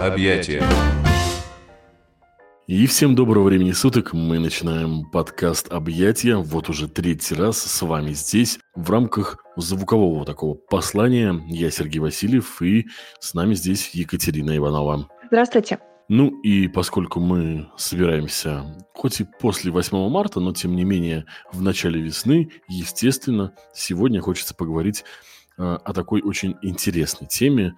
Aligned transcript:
Объятия. 0.00 0.64
И 2.66 2.86
всем 2.86 3.14
доброго 3.14 3.44
времени 3.44 3.72
суток. 3.72 4.14
Мы 4.14 4.38
начинаем 4.38 5.04
подкаст 5.04 5.70
«Объятия». 5.70 6.36
Вот 6.36 6.70
уже 6.70 6.88
третий 6.88 7.34
раз 7.34 7.58
с 7.58 7.82
вами 7.82 8.12
здесь 8.12 8.58
в 8.74 8.90
рамках 8.90 9.44
звукового 9.56 10.24
такого 10.24 10.54
послания. 10.54 11.38
Я 11.48 11.70
Сергей 11.70 11.98
Васильев 11.98 12.62
и 12.62 12.86
с 13.18 13.34
нами 13.34 13.52
здесь 13.52 13.90
Екатерина 13.90 14.56
Иванова. 14.56 15.06
Здравствуйте. 15.26 15.80
Ну 16.08 16.40
и 16.40 16.66
поскольку 16.68 17.20
мы 17.20 17.68
собираемся, 17.76 18.64
хоть 18.94 19.20
и 19.20 19.26
после 19.38 19.70
8 19.70 20.08
марта, 20.08 20.40
но 20.40 20.54
тем 20.54 20.76
не 20.76 20.84
менее 20.84 21.26
в 21.52 21.60
начале 21.60 22.00
весны, 22.00 22.50
естественно, 22.68 23.52
сегодня 23.74 24.22
хочется 24.22 24.54
поговорить 24.54 25.04
э, 25.58 25.62
о 25.62 25.92
такой 25.92 26.22
очень 26.22 26.56
интересной 26.62 27.28
теме, 27.28 27.74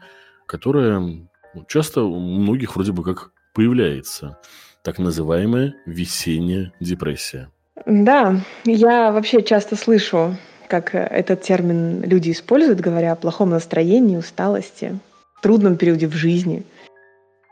которая 0.46 1.26
часто 1.68 2.02
у 2.02 2.18
многих 2.18 2.76
вроде 2.76 2.92
бы 2.92 3.04
как 3.04 3.32
появляется– 3.54 4.38
так 4.82 4.98
называемая 4.98 5.74
весенняя 5.86 6.72
депрессия. 6.80 7.48
Да, 7.86 8.36
я 8.64 9.12
вообще 9.12 9.42
часто 9.42 9.76
слышу, 9.76 10.36
как 10.68 10.94
этот 10.94 11.42
термин 11.42 12.02
люди 12.02 12.32
используют, 12.32 12.80
говоря 12.80 13.12
о 13.12 13.16
плохом 13.16 13.50
настроении, 13.50 14.16
усталости, 14.16 14.98
трудном 15.40 15.76
периоде 15.76 16.06
в 16.06 16.14
жизни. 16.14 16.64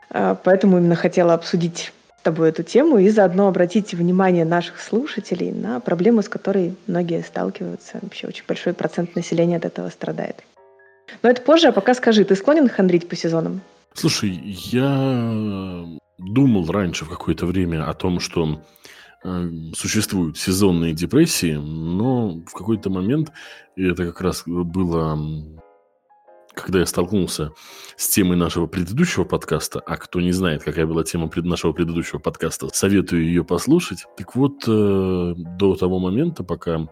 А, 0.09 0.35
поэтому 0.35 0.77
именно 0.77 0.95
хотела 0.95 1.33
обсудить 1.33 1.93
с 2.19 2.21
тобой 2.23 2.49
эту 2.49 2.63
тему 2.63 2.99
и 2.99 3.09
заодно 3.09 3.47
обратить 3.47 3.93
внимание 3.93 4.45
наших 4.45 4.79
слушателей 4.79 5.51
на 5.51 5.79
проблему, 5.79 6.21
с 6.21 6.29
которой 6.29 6.75
многие 6.87 7.23
сталкиваются. 7.23 7.99
Вообще 8.01 8.27
очень 8.27 8.43
большой 8.47 8.73
процент 8.73 9.15
населения 9.15 9.57
от 9.57 9.65
этого 9.65 9.89
страдает. 9.89 10.43
Но 11.23 11.29
это 11.29 11.41
позже, 11.41 11.69
а 11.69 11.71
пока 11.71 11.93
скажи, 11.93 12.23
ты 12.23 12.35
склонен 12.35 12.69
хандрить 12.69 13.09
по 13.09 13.15
сезонам? 13.15 13.61
Слушай, 13.93 14.39
я 14.71 15.85
думал 16.17 16.71
раньше 16.71 17.05
в 17.05 17.09
какое-то 17.09 17.45
время 17.45 17.89
о 17.89 17.93
том, 17.93 18.19
что 18.19 18.61
э, 19.23 19.49
существуют 19.75 20.37
сезонные 20.37 20.93
депрессии, 20.93 21.53
но 21.53 22.41
в 22.45 22.53
какой-то 22.53 22.89
момент, 22.89 23.31
и 23.75 23.85
это 23.85 24.05
как 24.05 24.21
раз 24.21 24.43
было, 24.45 25.19
когда 26.53 26.79
я 26.79 26.85
столкнулся 26.85 27.51
с 27.97 28.07
темой 28.07 28.37
нашего 28.37 28.65
предыдущего 28.65 29.25
подкаста, 29.25 29.81
а 29.81 29.97
кто 29.97 30.21
не 30.21 30.31
знает, 30.31 30.63
какая 30.63 30.85
была 30.85 31.03
тема 31.03 31.29
нашего 31.35 31.73
предыдущего 31.73 32.19
подкаста, 32.19 32.69
советую 32.73 33.25
ее 33.25 33.43
послушать. 33.43 34.05
Так 34.17 34.35
вот, 34.35 34.63
э, 34.67 35.33
до 35.35 35.75
того 35.75 35.99
момента, 35.99 36.43
пока 36.43 36.87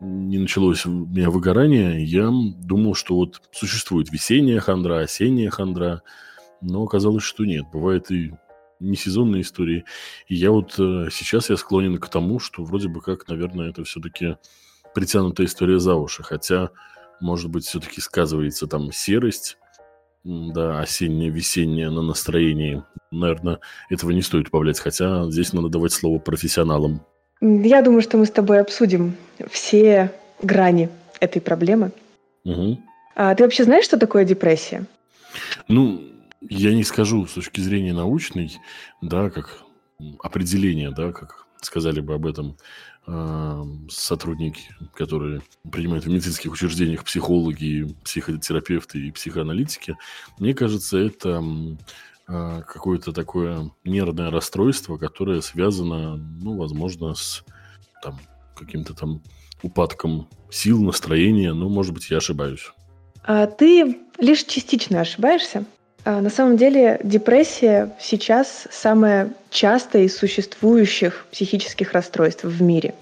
не 0.00 0.38
началось 0.38 0.84
у 0.86 0.90
меня 0.90 1.30
выгорание, 1.30 2.04
я 2.04 2.30
думал, 2.30 2.94
что 2.94 3.14
вот 3.14 3.40
существует 3.52 4.12
весенняя 4.12 4.60
хандра, 4.60 5.00
осенняя 5.00 5.50
хандра, 5.50 6.02
но 6.60 6.82
оказалось, 6.82 7.22
что 7.22 7.44
нет. 7.44 7.64
Бывает 7.72 8.10
и 8.10 8.32
не 8.80 8.96
сезонные 8.96 9.42
истории. 9.42 9.84
И 10.28 10.34
я 10.34 10.50
вот 10.50 10.74
э, 10.78 11.08
сейчас 11.10 11.50
я 11.50 11.56
склонен 11.56 11.98
к 11.98 12.08
тому, 12.08 12.38
что 12.38 12.62
вроде 12.62 12.88
бы 12.88 13.00
как, 13.00 13.26
наверное, 13.28 13.70
это 13.70 13.84
все-таки 13.84 14.36
притянутая 14.94 15.46
история 15.46 15.78
за 15.78 15.94
уши. 15.94 16.22
Хотя, 16.22 16.70
может 17.20 17.50
быть, 17.50 17.64
все-таки 17.64 18.00
сказывается 18.00 18.66
там 18.66 18.92
серость, 18.92 19.56
да, 20.24 20.80
осенняя, 20.80 21.30
весенняя 21.30 21.90
на 21.90 22.02
настроении. 22.02 22.82
Наверное, 23.10 23.60
этого 23.88 24.10
не 24.10 24.22
стоит 24.22 24.48
убавлять, 24.48 24.80
хотя 24.80 25.30
здесь 25.30 25.52
надо 25.52 25.68
давать 25.68 25.92
слово 25.92 26.18
профессионалам. 26.18 27.02
Я 27.40 27.82
думаю, 27.82 28.02
что 28.02 28.16
мы 28.16 28.26
с 28.26 28.30
тобой 28.30 28.60
обсудим 28.60 29.16
все 29.50 30.12
грани 30.42 30.88
этой 31.20 31.40
проблемы. 31.40 31.92
Угу. 32.44 32.78
А 33.14 33.34
ты 33.34 33.44
вообще 33.44 33.64
знаешь, 33.64 33.84
что 33.84 33.98
такое 33.98 34.24
депрессия? 34.24 34.84
Ну, 35.68 36.02
я 36.40 36.74
не 36.74 36.84
скажу 36.84 37.26
с 37.26 37.32
точки 37.32 37.60
зрения 37.60 37.92
научной, 37.92 38.56
да, 39.02 39.30
как 39.30 39.62
определение, 40.22 40.90
да, 40.90 41.12
как 41.12 41.46
сказали 41.60 42.00
бы 42.00 42.14
об 42.14 42.26
этом 42.26 42.56
э, 43.06 43.62
сотрудники, 43.88 44.68
которые 44.94 45.40
принимают 45.70 46.04
в 46.04 46.08
медицинских 46.08 46.52
учреждениях 46.52 47.04
психологи, 47.04 47.94
психотерапевты 48.04 48.98
и 48.98 49.10
психоаналитики. 49.10 49.96
Мне 50.38 50.54
кажется, 50.54 50.98
это 50.98 51.42
какое-то 52.26 53.12
такое 53.12 53.70
нервное 53.84 54.30
расстройство, 54.30 54.96
которое 54.96 55.40
связано, 55.40 56.16
ну, 56.16 56.56
возможно, 56.56 57.14
с 57.14 57.44
там, 58.02 58.18
каким-то 58.56 58.94
там 58.94 59.22
упадком 59.62 60.28
сил, 60.50 60.82
настроения. 60.82 61.52
Ну, 61.52 61.68
может 61.68 61.94
быть, 61.94 62.10
я 62.10 62.18
ошибаюсь. 62.18 62.72
А 63.24 63.46
ты 63.46 63.98
лишь 64.18 64.44
частично 64.44 65.00
ошибаешься. 65.00 65.64
А, 66.04 66.20
на 66.20 66.30
самом 66.30 66.56
деле 66.56 67.00
депрессия 67.02 67.96
сейчас 68.00 68.68
самое 68.70 69.32
частое 69.50 70.02
из 70.02 70.16
существующих 70.16 71.26
психических 71.32 71.92
расстройств 71.92 72.44
в 72.44 72.62
мире. 72.62 72.94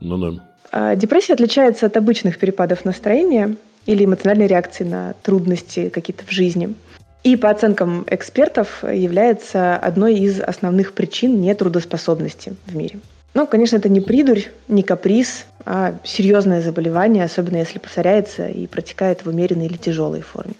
Ну 0.00 0.18
да. 0.18 0.30
А, 0.70 0.94
депрессия 0.94 1.32
отличается 1.32 1.86
от 1.86 1.96
обычных 1.96 2.38
перепадов 2.38 2.84
настроения 2.84 3.56
или 3.84 4.04
эмоциональной 4.04 4.46
реакции 4.46 4.84
на 4.84 5.14
трудности 5.24 5.88
какие-то 5.88 6.24
в 6.24 6.30
жизни. 6.30 6.76
И 7.24 7.34
по 7.36 7.50
оценкам 7.50 8.06
экспертов 8.08 8.84
является 8.84 9.76
одной 9.76 10.14
из 10.14 10.40
основных 10.40 10.92
причин 10.92 11.40
нетрудоспособности 11.40 12.54
в 12.66 12.76
мире. 12.76 13.00
Ну, 13.34 13.46
конечно, 13.46 13.76
это 13.76 13.88
не 13.88 14.00
придурь, 14.00 14.44
не 14.68 14.82
каприз, 14.82 15.46
а 15.64 15.94
серьезное 16.04 16.60
заболевание, 16.60 17.24
особенно 17.24 17.56
если 17.56 17.78
повторяется 17.78 18.48
и 18.48 18.66
протекает 18.66 19.24
в 19.24 19.28
умеренной 19.28 19.66
или 19.66 19.76
тяжелой 19.76 20.20
форме. 20.20 20.54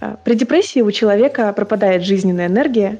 А, 0.00 0.16
при 0.22 0.34
депрессии 0.34 0.80
у 0.80 0.92
человека 0.92 1.52
пропадает 1.52 2.04
жизненная 2.04 2.46
энергия, 2.46 2.98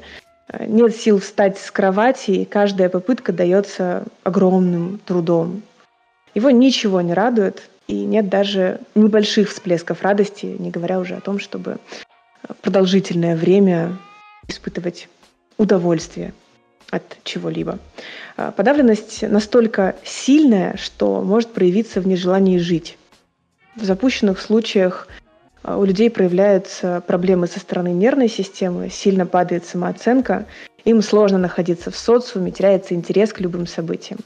а, 0.49 0.65
нет 0.67 0.97
сил 0.97 1.21
встать 1.21 1.59
с 1.59 1.71
кровати, 1.71 2.33
и 2.33 2.45
каждая 2.45 2.89
попытка 2.89 3.33
дается 3.33 4.05
огромным 4.25 5.01
трудом. 5.05 5.62
Его 6.35 6.51
ничего 6.51 7.01
не 7.01 7.15
радует, 7.15 7.71
и 7.87 8.05
нет 8.05 8.29
даже 8.29 8.81
небольших 8.97 9.51
всплесков 9.51 10.03
радости, 10.03 10.47
не 10.59 10.71
говоря 10.71 10.99
уже 10.99 11.15
о 11.15 11.21
том, 11.21 11.39
чтобы 11.39 11.79
продолжительное 12.62 13.37
время 13.37 13.97
испытывать 14.49 15.09
удовольствие 15.59 16.33
от 16.91 17.03
чего-либо. 17.25 17.78
А, 18.37 18.50
подавленность 18.53 19.22
настолько 19.22 19.97
сильная, 20.05 20.77
что 20.77 21.22
может 21.22 21.53
проявиться 21.53 22.00
в 22.00 22.06
нежелании 22.06 22.59
жить. 22.59 22.97
В 23.77 23.84
запущенных 23.84 24.41
случаях 24.41 25.09
а, 25.62 25.78
у 25.78 25.84
людей 25.84 26.11
проявляются 26.11 27.03
проблемы 27.06 27.47
со 27.47 27.61
стороны 27.61 27.89
нервной 27.89 28.28
системы, 28.28 28.91
сильно 28.91 29.27
падает 29.27 29.67
самооценка, 29.67 30.47
им 30.84 31.03
сложно 31.03 31.39
находиться 31.39 31.91
в 31.91 31.97
социуме, 31.97 32.50
теряется 32.50 32.94
интерес 32.94 33.33
к 33.33 33.41
любым 33.41 33.67
событиям. 33.67 34.21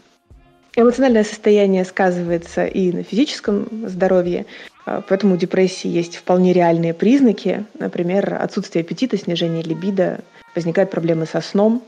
Эмоциональное 0.76 1.24
состояние 1.24 1.84
сказывается 1.84 2.64
и 2.66 2.92
на 2.92 3.02
физическом 3.02 3.68
здоровье, 3.88 4.47
а, 4.86 5.02
поэтому 5.06 5.34
у 5.34 5.36
депрессии 5.36 5.88
есть 5.88 6.16
вполне 6.16 6.52
реальные 6.52 6.94
признаки, 6.94 7.64
например, 7.78 8.38
отсутствие 8.41 8.82
аппетита, 8.82 9.16
снижение 9.16 9.62
либидо, 9.62 10.20
возникают 10.54 10.91
проблемы 10.91 11.26
со 11.26 11.41
сном. 11.41 11.82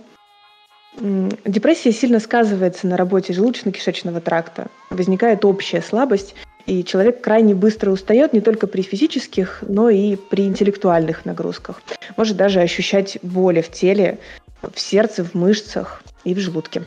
Депрессия 0.98 1.92
сильно 1.92 2.20
сказывается 2.20 2.86
на 2.86 2.96
работе 2.96 3.32
желудочно-кишечного 3.32 4.20
тракта, 4.20 4.66
возникает 4.90 5.44
общая 5.44 5.82
слабость 5.82 6.34
и 6.66 6.84
человек 6.84 7.20
крайне 7.20 7.54
быстро 7.54 7.90
устает 7.90 8.32
не 8.32 8.40
только 8.40 8.66
при 8.66 8.82
физических, 8.82 9.64
но 9.66 9.88
и 9.88 10.16
при 10.16 10.44
интеллектуальных 10.44 11.24
нагрузках. 11.24 11.82
Может 12.16 12.36
даже 12.36 12.60
ощущать 12.60 13.18
боли 13.22 13.60
в 13.60 13.70
теле, 13.70 14.18
в 14.62 14.78
сердце, 14.78 15.24
в 15.24 15.34
мышцах 15.34 16.02
и 16.24 16.34
в 16.34 16.38
желудке. 16.38 16.84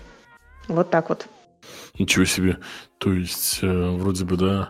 Вот 0.68 0.90
так 0.90 1.10
вот. 1.10 1.28
Ничего 1.98 2.26
себе. 2.26 2.58
То 2.98 3.12
есть, 3.12 3.60
э, 3.62 3.68
вроде 3.68 4.26
бы, 4.26 4.38
да, 4.38 4.70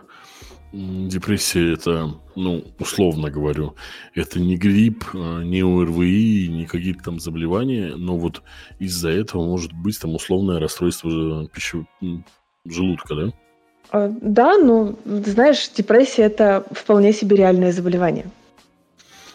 депрессия 0.74 1.72
это, 1.72 2.14
ну, 2.34 2.64
условно 2.78 3.30
говорю, 3.30 3.74
это 4.14 4.40
не 4.40 4.56
грипп, 4.56 5.04
э, 5.14 5.42
не 5.44 5.62
ОРВИ, 5.62 6.48
не 6.48 6.66
какие-то 6.66 7.04
там 7.04 7.20
заболевания, 7.20 7.94
но 7.96 8.16
вот 8.16 8.42
из-за 8.78 9.10
этого 9.10 9.44
может 9.44 9.72
быть 9.72 9.98
там 10.00 10.14
условное 10.14 10.58
расстройство 10.58 11.46
пищевого 11.48 11.86
желудка, 12.66 13.14
да? 13.14 13.32
А, 13.90 14.12
да, 14.20 14.58
но, 14.58 14.96
знаешь, 15.04 15.70
депрессия– 15.76 16.22
это 16.24 16.64
вполне 16.72 17.12
себе 17.12 17.36
реальное 17.36 17.72
заболевание. 17.72 18.30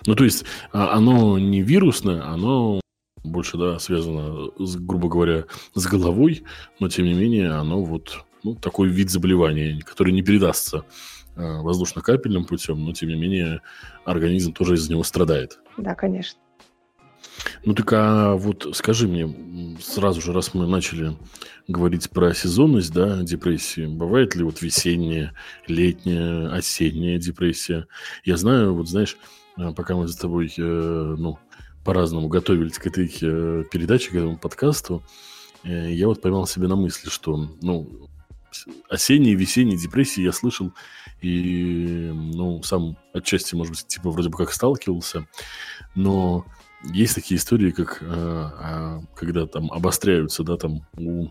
Ну, 0.06 0.16
то 0.16 0.24
есть, 0.24 0.46
а, 0.74 0.94
оно 0.94 1.40
не 1.40 1.62
вирусное, 1.62 2.26
оно 2.26 2.82
больше, 3.24 3.58
да, 3.58 3.80
связано, 3.80 4.50
с, 4.58 4.76
грубо 4.76 5.08
говоря, 5.08 5.46
с 5.76 5.86
головой, 5.86 6.44
но 6.80 6.90
тем 6.90 7.06
не 7.06 7.14
менее 7.14 7.52
оно 7.52 7.82
вот 7.84 8.26
ну, 8.44 8.56
такой 8.56 8.90
вид 8.90 9.10
заболевания, 9.10 9.80
который 9.86 10.14
не 10.14 10.22
передастся 10.22 10.78
э, 10.78 10.82
воздушно-капельным 11.36 12.46
путем, 12.46 12.84
но 12.84 12.94
тем 12.94 13.10
не 13.10 13.16
менее 13.16 13.62
организм 14.06 14.54
тоже 14.54 14.76
из-за 14.76 14.92
него 14.92 15.04
страдает. 15.04 15.60
Да, 15.78 15.96
конечно. 15.96 16.40
Ну 17.66 17.74
так 17.74 17.92
а 17.94 18.36
вот 18.36 18.68
скажи 18.74 19.08
мне, 19.08 19.78
сразу 19.82 20.22
же, 20.22 20.34
раз 20.34 20.54
мы 20.54 20.68
начали 20.68 21.16
говорить 21.68 22.10
про 22.10 22.34
сезонность, 22.34 22.94
да, 22.94 23.22
депрессии, 23.22 23.86
бывает 23.86 24.36
ли 24.36 24.44
вот 24.44 24.62
весенняя, 24.62 25.34
летняя, 25.68 26.50
осенняя 26.54 27.20
депрессия? 27.20 27.88
Я 28.24 28.38
знаю, 28.38 28.74
вот 28.76 28.88
знаешь, 28.88 29.18
э, 29.58 29.72
пока 29.76 29.96
мы 29.96 30.08
с 30.08 30.16
тобой, 30.16 30.52
э, 30.58 30.62
ну, 30.62 31.38
по-разному 31.84 32.28
готовились 32.28 32.78
к 32.78 32.88
этой 32.88 33.14
э, 33.22 33.64
передаче, 33.72 34.12
к 34.12 34.16
этому 34.16 34.38
подкасту, 34.38 35.04
я 35.64 36.08
вот 36.08 36.22
поймал 36.22 36.48
себе 36.48 36.70
на 36.70 36.78
мысли, 36.78 37.10
что, 37.10 37.50
ну, 37.62 38.10
осенние, 38.90 39.36
весенние 39.36 39.78
депрессии 39.78 40.22
я 40.22 40.32
слышал. 40.32 40.74
И, 41.22 42.12
ну, 42.14 42.64
сам 42.64 42.98
отчасти, 43.14 43.56
может 43.56 43.74
быть, 43.74 43.88
типа 43.88 44.10
вроде 44.10 44.30
бы 44.30 44.38
как 44.38 44.54
сталкивался, 44.54 45.28
но 45.96 46.46
есть 46.94 47.16
такие 47.16 47.38
истории, 47.38 47.72
как 47.72 48.00
а, 48.02 49.02
когда 49.16 49.46
там 49.46 49.70
обостряются, 49.72 50.44
да, 50.44 50.56
там 50.56 50.88
у, 50.98 51.28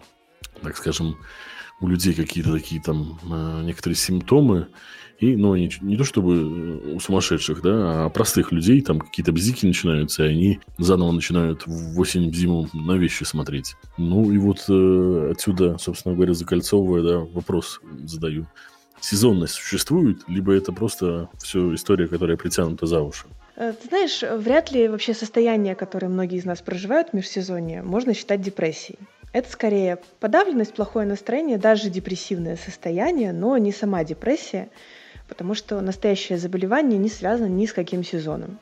так 0.62 0.76
скажем, 0.76 1.16
у 1.80 1.86
людей 1.86 2.14
какие-то 2.14 2.52
такие 2.52 2.80
там 2.80 3.18
а, 3.30 3.62
некоторые 3.62 3.96
симптомы, 3.96 4.68
и, 5.18 5.34
ну, 5.34 5.56
не, 5.56 5.68
не 5.80 5.96
то 5.96 6.04
чтобы 6.04 6.34
э, 6.36 6.94
у 6.94 7.00
сумасшедших, 7.00 7.60
да, 7.60 8.04
а 8.04 8.08
простых 8.08 8.52
людей, 8.52 8.80
там 8.82 9.00
какие-то 9.00 9.32
бзики 9.32 9.66
начинаются, 9.66 10.24
и 10.24 10.28
они 10.28 10.60
заново 10.78 11.10
начинают 11.10 11.66
в 11.66 11.98
осень, 11.98 12.30
в 12.30 12.34
зиму 12.34 12.68
на 12.72 12.92
вещи 12.92 13.24
смотреть. 13.24 13.74
Ну, 13.96 14.30
и 14.30 14.38
вот 14.38 14.64
э, 14.68 15.30
отсюда, 15.32 15.76
собственно 15.78 16.14
говоря, 16.14 16.34
закольцовывая, 16.34 17.02
да, 17.02 17.18
вопрос 17.18 17.80
задаю. 18.04 18.46
Сезонность 19.00 19.54
существует, 19.54 20.20
либо 20.28 20.52
это 20.52 20.72
просто 20.72 21.28
все 21.38 21.74
история, 21.74 22.06
которая 22.06 22.36
притянута 22.36 22.86
за 22.86 23.00
уши? 23.00 23.26
Э, 23.56 23.72
ты 23.72 23.88
знаешь, 23.88 24.22
вряд 24.22 24.70
ли 24.70 24.86
вообще 24.86 25.14
состояние, 25.14 25.74
которое 25.74 26.08
многие 26.08 26.38
из 26.38 26.44
нас 26.44 26.62
проживают 26.62 27.08
в 27.10 27.14
межсезонье, 27.14 27.82
можно 27.82 28.14
считать 28.14 28.40
депрессией. 28.40 29.00
Это 29.32 29.50
скорее 29.50 29.98
подавленность, 30.20 30.74
плохое 30.74 31.06
настроение, 31.06 31.58
даже 31.58 31.90
депрессивное 31.90 32.56
состояние, 32.56 33.32
но 33.32 33.56
не 33.58 33.72
сама 33.72 34.04
депрессия, 34.04 34.68
потому 35.28 35.54
что 35.54 35.80
настоящее 35.80 36.38
заболевание 36.38 36.98
не 36.98 37.08
связано 37.08 37.46
ни 37.46 37.66
с 37.66 37.72
каким 37.72 38.02
сезоном. 38.02 38.58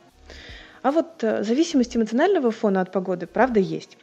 А 0.81 0.91
вот 0.91 1.23
э, 1.23 1.43
зависимость 1.43 1.95
эмоционального 1.95 2.51
фона 2.51 2.81
от 2.81 2.91
погоды, 2.91 3.27
правда, 3.27 3.59
есть. 3.59 3.97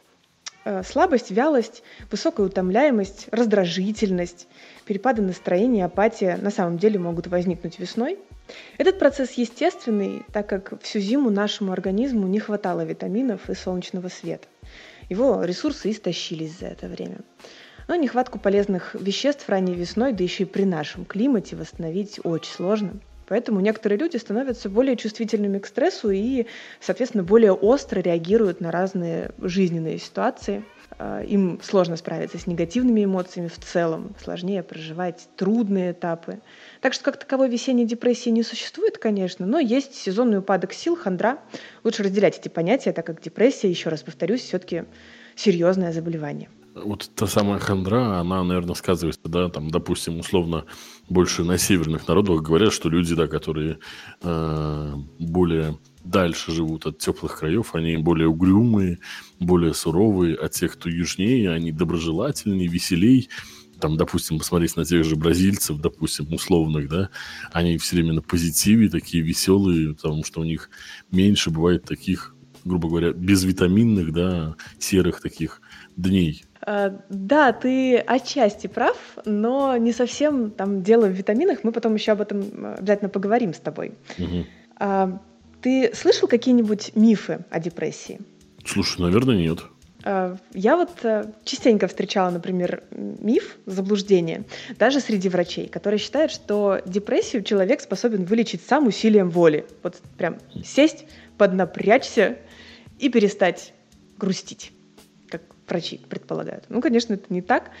Э, 0.65 0.83
слабость, 0.83 1.31
вялость, 1.31 1.83
высокая 2.11 2.47
утомляемость, 2.47 3.27
раздражительность, 3.31 4.47
перепады 4.85 5.21
настроения, 5.21 5.85
апатия 5.85 6.37
на 6.37 6.49
самом 6.49 6.77
деле 6.77 6.99
могут 6.99 7.27
возникнуть 7.27 7.79
весной– 7.79 8.17
этот 8.77 8.99
процесс 8.99 9.31
естественный, 9.33 10.23
так 10.31 10.47
как 10.47 10.81
всю 10.81 10.99
зиму 10.99 11.29
нашему 11.29 11.71
организму 11.71 12.27
не 12.27 12.39
хватало 12.39 12.85
витаминов 12.85 13.49
и 13.49 13.55
солнечного 13.55 14.09
света. 14.09 14.47
Его 15.09 15.43
ресурсы 15.43 15.91
истощились 15.91 16.59
за 16.59 16.67
это 16.67 16.87
время. 16.87 17.19
Но 17.87 17.95
нехватку 17.95 18.39
полезных 18.39 18.95
веществ 18.95 19.47
ранней 19.47 19.75
весной, 19.75 20.13
да 20.13 20.23
еще 20.23 20.43
и 20.43 20.47
при 20.47 20.63
нашем 20.63 21.05
климате 21.05 21.55
восстановить 21.55 22.19
очень 22.23 22.51
сложно. 22.51 22.99
Поэтому 23.27 23.59
некоторые 23.59 23.99
люди 23.99 24.17
становятся 24.17 24.69
более 24.69 24.95
чувствительными 24.95 25.59
к 25.59 25.67
стрессу 25.67 26.09
и, 26.09 26.45
соответственно, 26.79 27.23
более 27.23 27.53
остро 27.53 27.99
реагируют 27.99 28.61
на 28.61 28.71
разные 28.71 29.31
жизненные 29.39 29.97
ситуации– 29.97 30.63
а, 30.97 31.21
им 31.23 31.59
сложно 31.61 31.97
справиться 31.97 32.37
с 32.37 32.47
негативными 32.47 33.03
эмоциями 33.03 33.47
в 33.47 33.59
целом, 33.59 34.15
сложнее 34.21 34.63
проживать 34.63 35.27
трудные 35.35 35.91
этапы. 35.91 36.39
Так 36.81 36.93
что 36.93 37.03
как 37.03 37.17
таковой 37.17 37.49
весенней 37.49 37.85
депрессии 37.85 38.29
не 38.29 38.43
существует, 38.43 38.97
конечно, 38.97 39.45
но 39.45 39.59
есть 39.59 39.95
сезонный 39.95 40.39
упадок 40.39 40.73
сил, 40.73 40.95
хандра. 40.95 41.39
Лучше 41.83 42.03
разделять 42.03 42.39
эти 42.39 42.47
понятия, 42.47 42.93
так 42.93 43.05
как 43.05 43.21
депрессия, 43.21 43.69
еще 43.69 43.89
раз 43.89 44.03
повторюсь, 44.03 44.41
все-таки 44.41 44.85
серьезное 45.35 45.91
заболевание. 45.91 46.49
Вот 46.75 47.09
та 47.15 47.25
самая 47.25 47.57
хандра, 47.59 48.19
она, 48.19 48.43
наверное, 48.43 48.75
сказывается, 48.75 49.21
да, 49.23 49.47
там, 49.47 49.71
допустим, 49.71 50.19
условно, 50.19 50.65
больше 51.07 51.45
на 51.45 51.57
северных 51.57 52.05
народах 52.09 52.41
говорят, 52.41 52.73
что 52.73 52.89
люди, 52.89 53.15
да, 53.15 53.27
которые 53.27 53.79
э, 54.21 54.93
более 55.17 55.79
дальше 56.03 56.51
живут 56.51 56.85
от 56.85 56.97
теплых 56.97 57.39
краев, 57.39 57.75
они 57.75 57.95
более 57.95 58.27
угрюмые, 58.27 58.99
более 59.39 59.73
суровые, 59.73 60.35
а 60.35 60.49
те, 60.49 60.67
кто 60.67 60.89
южнее, 60.89 61.51
они 61.51 61.71
доброжелательнее, 61.71 62.67
веселей. 62.67 63.29
Там, 63.79 63.95
допустим, 63.95 64.39
посмотреть 64.39 64.75
на 64.75 64.83
тех 64.83 65.05
же 65.05 65.15
бразильцев, 65.15 65.79
допустим, 65.79 66.33
условных, 66.33 66.89
да, 66.89 67.09
они 67.53 67.77
все 67.77 67.95
время 67.95 68.13
на 68.13 68.21
позитиве, 68.21 68.89
такие 68.89 69.23
веселые, 69.23 69.95
потому 69.95 70.25
что 70.25 70.41
у 70.41 70.43
них 70.43 70.69
меньше 71.09 71.51
бывает 71.51 71.85
таких, 71.85 72.34
грубо 72.65 72.89
говоря, 72.89 73.13
безвитаминных, 73.13 74.11
да, 74.11 74.55
серых 74.79 75.21
таких 75.21 75.61
дней. 75.95 76.43
А, 76.61 76.99
да, 77.09 77.53
ты 77.53 77.97
отчасти 77.97 78.67
прав, 78.67 78.97
но 79.23 79.77
не 79.77 79.93
совсем 79.93 80.51
там 80.51 80.81
дело 80.83 81.05
в 81.05 81.11
витаминах. 81.11 81.59
Мы 81.63 81.71
потом 81.71 81.93
еще 81.93 82.13
об 82.13 82.21
этом 82.21 82.41
э, 82.41 82.75
обязательно 82.79 83.09
поговорим 83.09 83.53
с 83.53 83.59
тобой. 83.59 83.93
Угу. 84.17 85.19
Ты 85.61 85.91
слышал 85.95 86.27
какие-нибудь 86.27 86.91
мифы 86.95 87.45
о 87.49 87.59
депрессии? 87.59 88.19
Слушай, 88.65 89.01
наверное, 89.01 89.35
нет. 89.35 89.59
А, 90.05 90.37
я 90.53 90.77
вот 90.77 91.03
э, 91.03 91.25
частенько 91.43 91.87
встречала, 91.87 92.29
например, 92.29 92.83
миф, 92.91 93.57
заблуждение, 93.65 94.43
даже 94.77 94.99
среди 94.99 95.29
врачей, 95.29 95.67
которые 95.67 95.99
считают, 95.99 96.31
что 96.31 96.79
депрессию 96.85 97.43
человек 97.43 97.81
способен 97.81 98.23
вылечить 98.23 98.61
сам 98.61 98.85
усилием 98.85 99.31
воли. 99.31 99.65
Вот 99.81 99.95
прям 100.17 100.37
сесть, 100.63 101.05
поднапрячься 101.39 102.37
и 102.99 103.09
перестать 103.09 103.73
грустить, 104.17 104.71
как 105.29 105.41
врачи 105.67 105.99
предполагают. 106.07 106.65
Ну, 106.69 106.81
конечно, 106.81 107.15
это 107.15 107.25
не 107.33 107.41
так. 107.41 107.71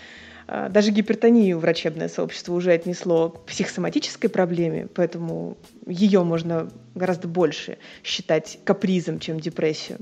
А, 0.47 0.69
даже 0.69 0.91
гипертонию 0.91 1.59
врачебное 1.59 2.07
сообщество 2.07 2.53
уже 2.53 2.71
отнесло 2.71 3.29
к 3.29 3.45
психосоматической 3.45 4.29
проблеме, 4.29 4.87
поэтому 4.93 5.57
ее 5.87 6.23
можно 6.23 6.71
гораздо 6.93 7.27
больше 7.27 7.77
считать 8.03 8.59
капризом, 8.63 9.19
чем 9.19 9.39
депрессию. 9.39 9.99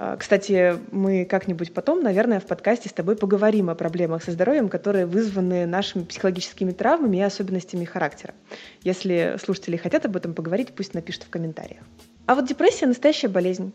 А, 0.00 0.16
кстати, 0.16 0.76
мы 0.92 1.24
как-нибудь 1.24 1.74
потом, 1.74 2.02
наверное, 2.02 2.38
в 2.38 2.46
подкасте 2.46 2.88
с 2.88 2.92
тобой 2.92 3.16
поговорим 3.16 3.68
о 3.68 3.74
проблемах 3.74 4.22
со 4.22 4.30
здоровьем, 4.30 4.68
которые 4.68 5.06
вызваны 5.06 5.66
нашими 5.66 6.04
психологическими 6.04 6.70
травмами 6.70 7.16
и 7.16 7.22
особенностями 7.22 7.84
характера. 7.84 8.32
Если 8.84 9.36
слушатели 9.42 9.76
хотят 9.76 10.06
об 10.06 10.16
этом 10.16 10.34
поговорить, 10.34 10.68
пусть 10.68 10.94
напишут 10.94 11.24
в 11.24 11.30
комментариях. 11.30 11.82
А 12.26 12.36
вот 12.36 12.46
депрессия– 12.46 12.86
настоящая 12.88 13.26
болезнь. 13.26 13.72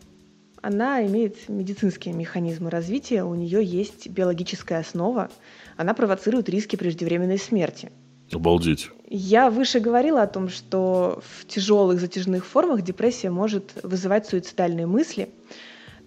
Она 0.62 1.04
имеет 1.04 1.46
медицинские 1.50 2.14
механизмы 2.14 2.70
развития, 2.70 3.22
у 3.22 3.34
нее 3.34 3.62
есть 3.62 4.08
биологическая 4.08 4.80
основа, 4.80 5.28
она 5.76 5.92
провоцирует 5.92 6.48
риски 6.48 6.76
преждевременной 6.76 7.36
смерти. 7.36 7.92
Обалдеть. 8.32 8.88
Я 9.06 9.50
выше 9.50 9.78
говорила 9.78 10.22
о 10.22 10.26
том, 10.26 10.48
что 10.48 11.22
в 11.22 11.44
тяжелых 11.46 12.00
затяжных 12.00 12.46
формах 12.46 12.80
депрессия 12.80 13.28
может 13.28 13.72
вызывать 13.82 14.26
суицидальные 14.26 14.86
мысли. 14.86 15.28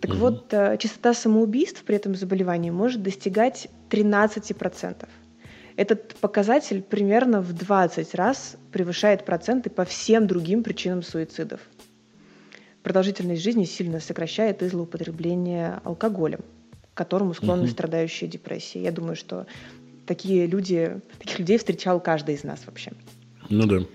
Так 0.01 0.11
угу. 0.11 0.19
вот, 0.19 0.53
э, 0.53 0.77
частота 0.77 1.13
самоубийств 1.13 1.83
при 1.83 1.95
этом 1.95 2.15
заболевании 2.15 2.69
может 2.69 3.01
достигать 3.01 3.67
13%. 3.89 5.07
Этот 5.75 6.15
показатель 6.15 6.81
примерно 6.81 7.41
в 7.41 7.53
20 7.53 8.15
раз 8.15 8.57
превышает 8.71 9.25
проценты 9.25 9.69
по 9.69 9.85
всем 9.85 10.27
другим 10.27 10.63
причинам 10.63 11.03
суицидов. 11.03 11.61
Продолжительность 12.83 13.43
жизни 13.43 13.65
сильно 13.65 13.99
сокращает 13.99 14.63
из 14.63 14.71
злоупотребления 14.71 15.81
алкоголем 15.83 16.41
к 16.93 16.97
которому 16.97 17.35
склонны 17.35 17.65
угу. 17.65 17.71
страдающие 17.71 18.27
депрессией. 18.27 18.83
Я 18.83 18.91
думаю, 18.91 19.15
что 19.15 19.45
такие 20.07 20.47
люди, 20.47 20.99
таких 21.19 21.37
людей 21.37 21.59
встречал 21.59 21.99
каждый 21.99 22.33
из 22.33 22.43
нас 22.43 22.63
вообще. 22.65 22.91
Ну 23.49 23.67
да. 23.67 23.85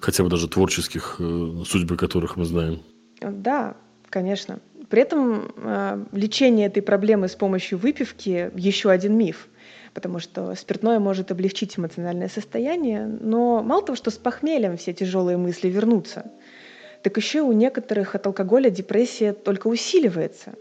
Хотя 0.00 0.24
бы 0.24 0.30
даже 0.30 0.48
творческих, 0.48 1.16
э, 1.18 1.64
судьбы 1.66 1.98
которых 1.98 2.38
мы 2.38 2.46
знаем. 2.46 2.80
Да, 3.20 3.76
конечно. 4.08 4.58
При 4.88 5.02
этом 5.02 5.52
э, 5.56 6.04
лечение 6.12 6.66
этой 6.66 6.82
проблемы 6.82 7.28
с 7.28 7.34
помощью 7.34 7.78
выпивки 7.78 8.50
еще 8.54 8.90
один 8.90 9.16
миф. 9.16 9.48
Потому 9.92 10.18
что 10.18 10.54
спиртное 10.54 10.98
может 10.98 11.30
облегчить 11.30 11.78
эмоциональное 11.78 12.28
состояние, 12.28 13.06
но 13.06 13.62
мало 13.62 13.82
того, 13.82 13.96
что 13.96 14.10
с 14.10 14.16
похмельем 14.16 14.76
все 14.76 14.92
тяжелые 14.92 15.36
мысли 15.36 15.68
вернутся, 15.68 16.32
так 17.02 17.16
еще 17.16 17.42
у 17.42 17.52
некоторых 17.52 18.16
от 18.16 18.26
алкоголя 18.26 18.70
депрессия 18.70 19.32
только 19.32 19.68
усиливается. 19.68 20.54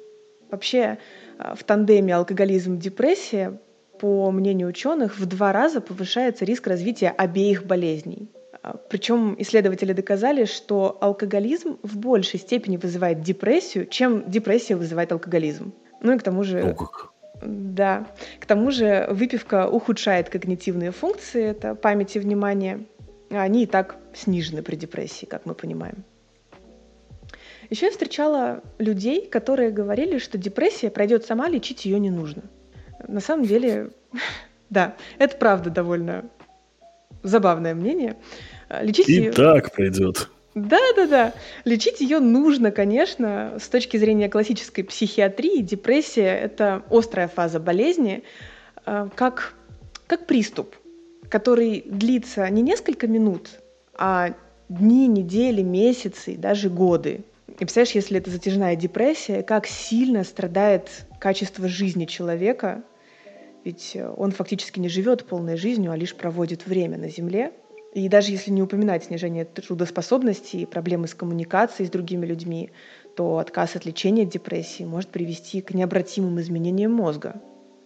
Вообще 0.52 1.00
а, 1.40 1.56
в 1.56 1.64
тандеме 1.64 2.16
алкоголизм-депрессия, 2.16 3.60
по 4.00 4.30
мнению 4.30 4.68
ученых, 4.68 5.18
в 5.18 5.26
два 5.26 5.52
раза 5.52 5.82
повышается 5.82 6.46
риск 6.46 6.68
развития 6.68 7.10
обеих 7.10 7.66
болезней. 7.66 8.30
А, 8.64 8.78
Причем 8.90 9.36
исследователи 9.38 9.92
доказали, 9.92 10.46
что 10.46 10.98
алкоголизм 11.02 11.78
в 11.84 11.98
большей 11.98 12.40
степени 12.40 12.78
вызывает 12.78 13.22
депрессию, 13.22 13.86
чем 13.86 14.30
депрессия 14.30 14.76
вызывает 14.76 15.12
алкоголизм. 15.12 15.74
Ну 16.02 16.14
и 16.14 16.18
к 16.18 16.24
тому 16.24 16.44
же... 16.44 16.64
О, 16.64 16.74
как. 16.74 17.12
Да. 17.42 18.08
К 18.40 18.46
тому 18.46 18.72
же 18.72 19.08
выпивка 19.12 19.68
ухудшает 19.68 20.30
когнитивные 20.30 20.92
функции, 20.92 21.44
это 21.44 21.76
память 21.76 22.16
и 22.16 22.20
внимание. 22.20 22.86
А 23.32 23.42
Они 23.42 23.64
и 23.64 23.66
так 23.66 23.98
снижены 24.14 24.64
при 24.64 24.78
депрессии, 24.78 25.26
как 25.26 25.46
мы 25.46 25.56
понимаем. 25.56 26.06
Еще 27.70 27.88
я 27.88 27.92
встречала 27.92 28.62
людей, 28.78 29.28
которые 29.28 29.72
говорили, 29.72 30.20
что 30.20 30.38
депрессия 30.38 30.90
пройдет 30.90 31.26
сама, 31.26 31.50
лечить 31.50 31.84
ее 31.84 32.00
не 32.00 32.12
нужно. 32.12 32.44
На 33.08 33.20
самом 33.20 33.46
деле, 33.46 33.90
да, 34.70 34.96
это 35.18 35.36
правда 35.36 35.70
довольно 35.70 36.30
забавное 37.24 37.74
мнение. 37.74 38.18
А, 38.74 38.84
Лечить 38.84 39.10
И 39.10 39.14
ее... 39.14 39.32
так 39.32 39.72
пройдет. 39.72 40.30
Да, 40.56 40.80
да, 40.96 41.08
да. 41.08 41.34
Лечить 41.66 42.02
ее 42.02 42.20
нужно, 42.20 42.72
конечно. 42.72 43.58
С 43.60 43.68
точки 43.68 43.98
зрения 43.98 44.30
классической 44.30 44.84
психиатрии, 44.84 45.62
депрессия– 45.62 46.36
это 46.44 46.84
острая 46.90 47.28
фаза 47.28 47.60
болезни, 47.60 48.24
э, 48.86 49.10
как, 49.16 49.54
как 50.08 50.26
приступ, 50.28 50.76
который 51.30 51.84
длится 51.86 52.48
не 52.50 52.62
несколько 52.62 53.08
минут, 53.08 53.50
а 53.96 54.34
дни, 54.70 55.08
недели, 55.08 55.62
месяцы, 55.62 56.36
даже 56.36 56.70
годы. 56.70 57.22
И 57.48 57.58
представляешь, 57.58 57.96
если 57.96 58.18
это 58.18 58.30
затяжная 58.30 58.76
депрессия, 58.76 59.44
как 59.44 59.68
сильно 59.68 60.24
страдает 60.24 60.90
качество 61.20 61.68
жизни 61.68 62.06
человека, 62.06 62.84
ведь 63.64 63.98
он 64.18 64.32
фактически 64.32 64.80
не 64.80 64.90
живет 64.90 65.26
полной 65.26 65.58
жизнью, 65.58 65.92
а 65.92 65.96
лишь 65.96 66.16
проводит 66.16 66.66
время 66.66 66.98
на 66.98 67.10
Земле. 67.10 67.54
И 67.94 68.10
даже 68.10 68.32
если 68.32 68.50
не 68.50 68.64
упоминать 68.64 69.06
снижение 69.06 69.46
трудоспособности 69.46 70.58
и 70.58 70.66
проблемы 70.66 71.08
с 71.08 71.14
коммуникацией 71.14 71.88
с 71.88 71.92
другими 71.92 72.26
людьми, 72.26 72.72
то 73.16 73.38
отказ 73.38 73.76
от 73.76 73.86
лечения 73.86 74.26
депрессии 74.26 74.84
может 74.84 75.10
привести 75.10 75.62
к 75.62 75.74
необратимым 75.74 76.42
изменениям 76.42 76.92
мозга 76.92 77.40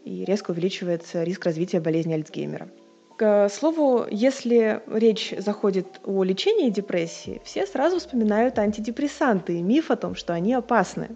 и 0.06 0.24
резко 0.24 0.52
увеличивается 0.52 1.24
риск 1.24 1.46
развития 1.46 1.82
болезни 1.82 2.14
Альцгеймера. 2.14 2.70
К 3.18 3.50
слову, 3.50 4.06
если 4.10 4.82
речь 4.88 5.34
заходит 5.38 6.00
о 6.06 6.24
лечении 6.24 6.70
депрессии, 6.70 7.42
все 7.44 7.66
сразу 7.66 8.00
вспоминают 8.00 8.60
антидепрессанты 8.60 9.58
и 9.58 9.62
миф 9.62 9.92
о 9.92 9.98
том, 9.98 10.16
что 10.16 10.34
они 10.34 10.54
опасны. 10.54 11.10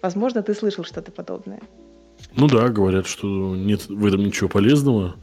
Возможно, 0.00 0.42
ты 0.42 0.54
слышал 0.54 0.84
что-то 0.84 1.12
подобное. 1.12 1.60
Ну 2.34 2.46
да, 2.46 2.68
говорят, 2.68 3.06
что 3.06 3.54
нет 3.54 3.88
в 3.88 4.06
этом 4.06 4.24
ничего 4.24 4.48
полезного. 4.48 5.16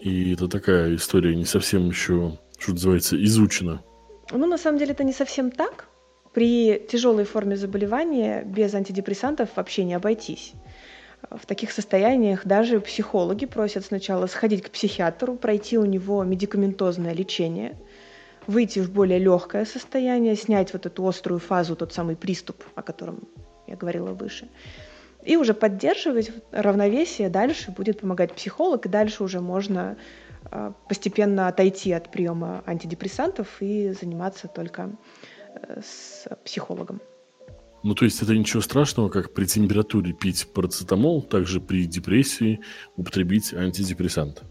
И 0.00 0.32
это 0.32 0.48
такая 0.48 0.94
история 0.94 1.36
не 1.36 1.44
совсем 1.44 1.88
еще, 1.88 2.38
что 2.58 2.72
называется, 2.72 3.22
изучена. 3.22 3.82
Ну, 4.30 4.46
на 4.46 4.56
самом 4.56 4.78
деле, 4.78 4.92
это 4.92 5.04
не 5.04 5.12
совсем 5.12 5.50
так. 5.50 5.88
При 6.32 6.78
тяжелой 6.90 7.24
форме 7.24 7.56
заболевания 7.56 8.42
без 8.44 8.72
антидепрессантов 8.74 9.50
вообще 9.56 9.84
не 9.84 9.94
обойтись. 9.94 10.52
В 11.30 11.44
таких 11.44 11.70
состояниях 11.72 12.46
даже 12.46 12.80
психологи 12.80 13.44
просят 13.44 13.84
сначала 13.84 14.26
сходить 14.26 14.62
к 14.62 14.70
психиатру, 14.70 15.34
пройти 15.34 15.76
у 15.76 15.84
него 15.84 16.24
медикаментозное 16.24 17.12
лечение, 17.12 17.76
выйти 18.46 18.78
в 18.78 18.90
более 18.90 19.18
легкое 19.18 19.66
состояние, 19.66 20.34
снять 20.34 20.72
вот 20.72 20.86
эту 20.86 21.06
острую 21.06 21.40
фазу, 21.40 21.76
тот 21.76 21.92
самый 21.92 22.16
приступ, 22.16 22.64
о 22.74 22.82
котором 22.82 23.28
я 23.66 23.76
говорила 23.76 24.12
выше. 24.12 24.48
И 25.24 25.36
уже 25.36 25.54
поддерживать 25.54 26.30
равновесие 26.50 27.28
дальше 27.28 27.70
будет 27.70 28.00
помогать 28.00 28.32
психолог, 28.32 28.86
и 28.86 28.88
дальше 28.88 29.22
уже 29.22 29.40
можно 29.40 29.96
э, 30.50 30.72
постепенно 30.88 31.48
отойти 31.48 31.92
от 31.92 32.10
приема 32.10 32.62
антидепрессантов 32.66 33.48
и 33.60 33.92
заниматься 33.92 34.48
только 34.48 34.92
э, 35.54 35.80
с 35.82 36.26
психологом. 36.44 37.00
Ну, 37.82 37.94
то 37.94 38.04
есть 38.04 38.22
это 38.22 38.34
ничего 38.34 38.60
страшного, 38.60 39.08
как 39.08 39.32
при 39.32 39.46
температуре 39.46 40.12
пить 40.12 40.46
парацетамол, 40.52 41.22
также 41.22 41.60
при 41.60 41.86
депрессии 41.86 42.60
употребить 42.96 43.54
антидепрессант. 43.54 44.42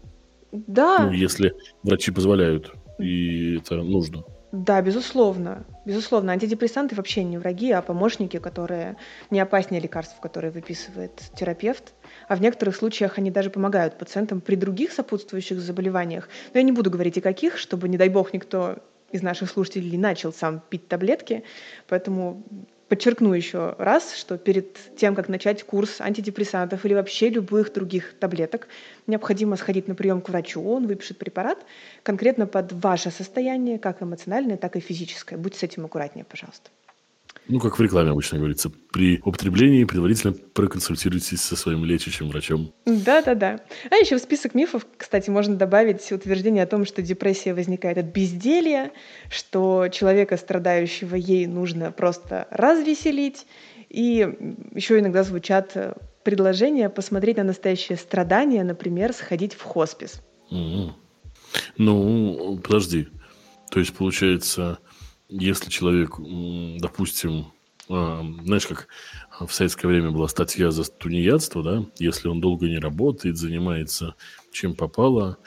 Да. 0.52 1.06
Ну, 1.06 1.12
если 1.12 1.52
врачи 1.82 2.10
позволяют, 2.10 2.72
и 2.98 3.58
это 3.58 3.76
нужно. 3.76 4.24
Да, 4.52 4.82
безусловно. 4.82 5.64
Безусловно, 5.84 6.32
антидепрессанты 6.32 6.96
вообще 6.96 7.22
не 7.22 7.38
враги, 7.38 7.70
а 7.70 7.82
помощники, 7.82 8.38
которые 8.38 8.96
не 9.30 9.38
опаснее 9.38 9.80
лекарств, 9.80 10.18
которые 10.20 10.50
выписывает 10.50 11.12
терапевт. 11.36 11.94
А 12.28 12.34
в 12.34 12.40
некоторых 12.40 12.74
случаях 12.74 13.16
они 13.18 13.30
даже 13.30 13.50
помогают 13.50 13.96
пациентам 13.96 14.40
при 14.40 14.56
других 14.56 14.90
сопутствующих 14.90 15.60
заболеваниях. 15.60 16.28
Но 16.52 16.58
я 16.58 16.64
не 16.64 16.72
буду 16.72 16.90
говорить 16.90 17.16
и 17.16 17.20
каких, 17.20 17.58
чтобы, 17.58 17.88
не 17.88 17.96
дай 17.96 18.08
бог, 18.08 18.32
никто 18.32 18.78
из 19.12 19.22
наших 19.22 19.50
слушателей 19.50 19.96
начал 19.96 20.32
сам 20.32 20.60
пить 20.68 20.88
таблетки. 20.88 21.44
Поэтому 21.86 22.42
Подчеркну 22.90 23.34
еще 23.34 23.76
раз, 23.78 24.16
что 24.16 24.36
перед 24.36 24.96
тем, 24.96 25.14
как 25.14 25.28
начать 25.28 25.62
курс 25.62 26.00
антидепрессантов 26.00 26.84
или 26.84 26.94
вообще 26.94 27.28
любых 27.28 27.72
других 27.72 28.18
таблеток, 28.18 28.66
необходимо 29.06 29.54
сходить 29.54 29.86
на 29.86 29.94
прием 29.94 30.20
к 30.20 30.28
врачу, 30.28 30.60
он 30.60 30.88
выпишет 30.88 31.16
препарат 31.16 31.64
конкретно 32.02 32.48
под 32.48 32.72
ваше 32.72 33.12
состояние, 33.12 33.78
как 33.78 34.02
эмоциональное, 34.02 34.56
так 34.56 34.74
и 34.74 34.80
физическое. 34.80 35.36
Будьте 35.36 35.60
с 35.60 35.62
этим 35.62 35.84
аккуратнее, 35.84 36.24
пожалуйста. 36.24 36.70
Ну, 37.48 37.58
как 37.58 37.78
в 37.78 37.82
рекламе 37.82 38.10
обычно 38.10 38.38
говорится, 38.38 38.70
при 38.92 39.20
употреблении 39.24 39.84
предварительно 39.84 40.32
проконсультируйтесь 40.32 41.40
со 41.40 41.56
своим 41.56 41.84
лечащим 41.84 42.28
врачом. 42.28 42.72
Да-да-да. 42.86 43.60
А 43.90 43.96
еще 43.96 44.18
в 44.18 44.20
список 44.20 44.54
мифов, 44.54 44.86
кстати, 44.96 45.30
можно 45.30 45.56
добавить 45.56 46.12
утверждение 46.12 46.62
о 46.62 46.66
том, 46.66 46.84
что 46.84 47.02
депрессия 47.02 47.52
возникает 47.52 47.98
от 47.98 48.06
безделья, 48.06 48.92
что 49.30 49.88
человека, 49.88 50.36
страдающего 50.36 51.16
ей, 51.16 51.46
нужно 51.46 51.90
просто 51.90 52.46
развеселить. 52.50 53.46
И 53.88 54.28
еще 54.72 55.00
иногда 55.00 55.24
звучат 55.24 55.76
предложения 56.22 56.88
посмотреть 56.88 57.38
на 57.38 57.44
настоящее 57.44 57.98
страдание, 57.98 58.62
например, 58.62 59.12
сходить 59.12 59.54
в 59.54 59.62
хоспис. 59.62 60.22
Mm-hmm. 60.52 60.92
Ну, 61.78 62.60
подожди. 62.62 63.08
То 63.70 63.80
есть, 63.80 63.92
получается, 63.94 64.78
если 65.30 65.70
человек, 65.70 66.16
допустим, 66.80 67.52
а, 67.88 68.24
знаешь, 68.44 68.66
как 68.66 68.88
в 69.40 69.50
советское 69.52 69.88
время 69.88 70.10
была 70.10 70.28
статья 70.28 70.70
за 70.70 70.84
тунеядство, 70.84 71.62
да, 71.62 71.84
если 71.98 72.28
он 72.28 72.40
долго 72.40 72.66
не 72.66 72.78
работает, 72.78 73.36
занимается 73.36 74.14
чем 74.52 74.74
попало, 74.74 75.38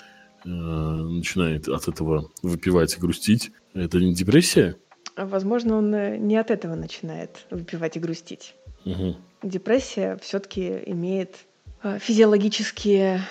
э, 0.43 0.49
начинает 0.49 1.67
от 1.69 1.87
этого 1.87 2.31
выпивать 2.41 2.97
и 2.97 2.99
грустить, 2.99 3.51
это 3.73 3.97
не 3.99 4.13
депрессия? 4.13 4.75
Возможно, 5.15 5.77
он 5.77 5.93
э, 5.93 6.17
не 6.17 6.35
от 6.35 6.51
этого 6.51 6.75
начинает 6.75 7.45
выпивать 7.49 7.95
и 7.95 7.99
грустить. 7.99 8.55
Угу. 8.85 9.15
Депрессия 9.43 10.17
все-таки 10.21 10.81
имеет 10.87 11.45
э, 11.81 11.97
физиологические 11.99 13.21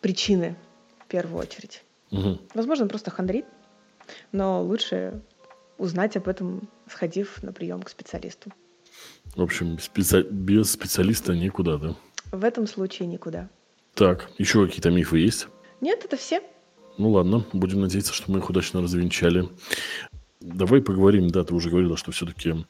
причины 0.00 0.56
в 1.04 1.06
первую 1.06 1.40
очередь. 1.40 1.84
Угу. 2.10 2.40
Возможно, 2.54 2.84
он 2.84 2.88
просто 2.88 3.10
хандрит, 3.10 3.44
но 4.32 4.62
лучше 4.62 5.22
узнать 5.78 6.16
об 6.16 6.28
этом, 6.28 6.68
сходив 6.88 7.42
на 7.42 7.52
прием 7.52 7.82
к 7.82 7.88
специалисту. 7.88 8.52
В 9.34 9.42
общем, 9.42 9.78
специ... 9.78 10.22
без 10.22 10.70
специалиста 10.70 11.34
никуда, 11.34 11.76
да? 11.76 11.94
В 12.30 12.44
этом 12.44 12.66
случае 12.66 13.08
никуда. 13.08 13.48
Так, 13.94 14.30
еще 14.38 14.66
какие-то 14.66 14.90
мифы 14.90 15.18
есть? 15.18 15.48
Нет, 15.80 16.04
это 16.04 16.16
все. 16.16 16.42
Ну 16.98 17.10
ладно, 17.10 17.44
будем 17.52 17.80
надеяться, 17.80 18.12
что 18.12 18.30
мы 18.30 18.38
их 18.38 18.50
удачно 18.50 18.82
развенчали. 18.82 19.48
Давай 20.40 20.82
поговорим, 20.82 21.28
да, 21.28 21.44
ты 21.44 21.54
уже 21.54 21.70
говорила, 21.70 21.96
что 21.96 22.12
все-таки 22.12 22.66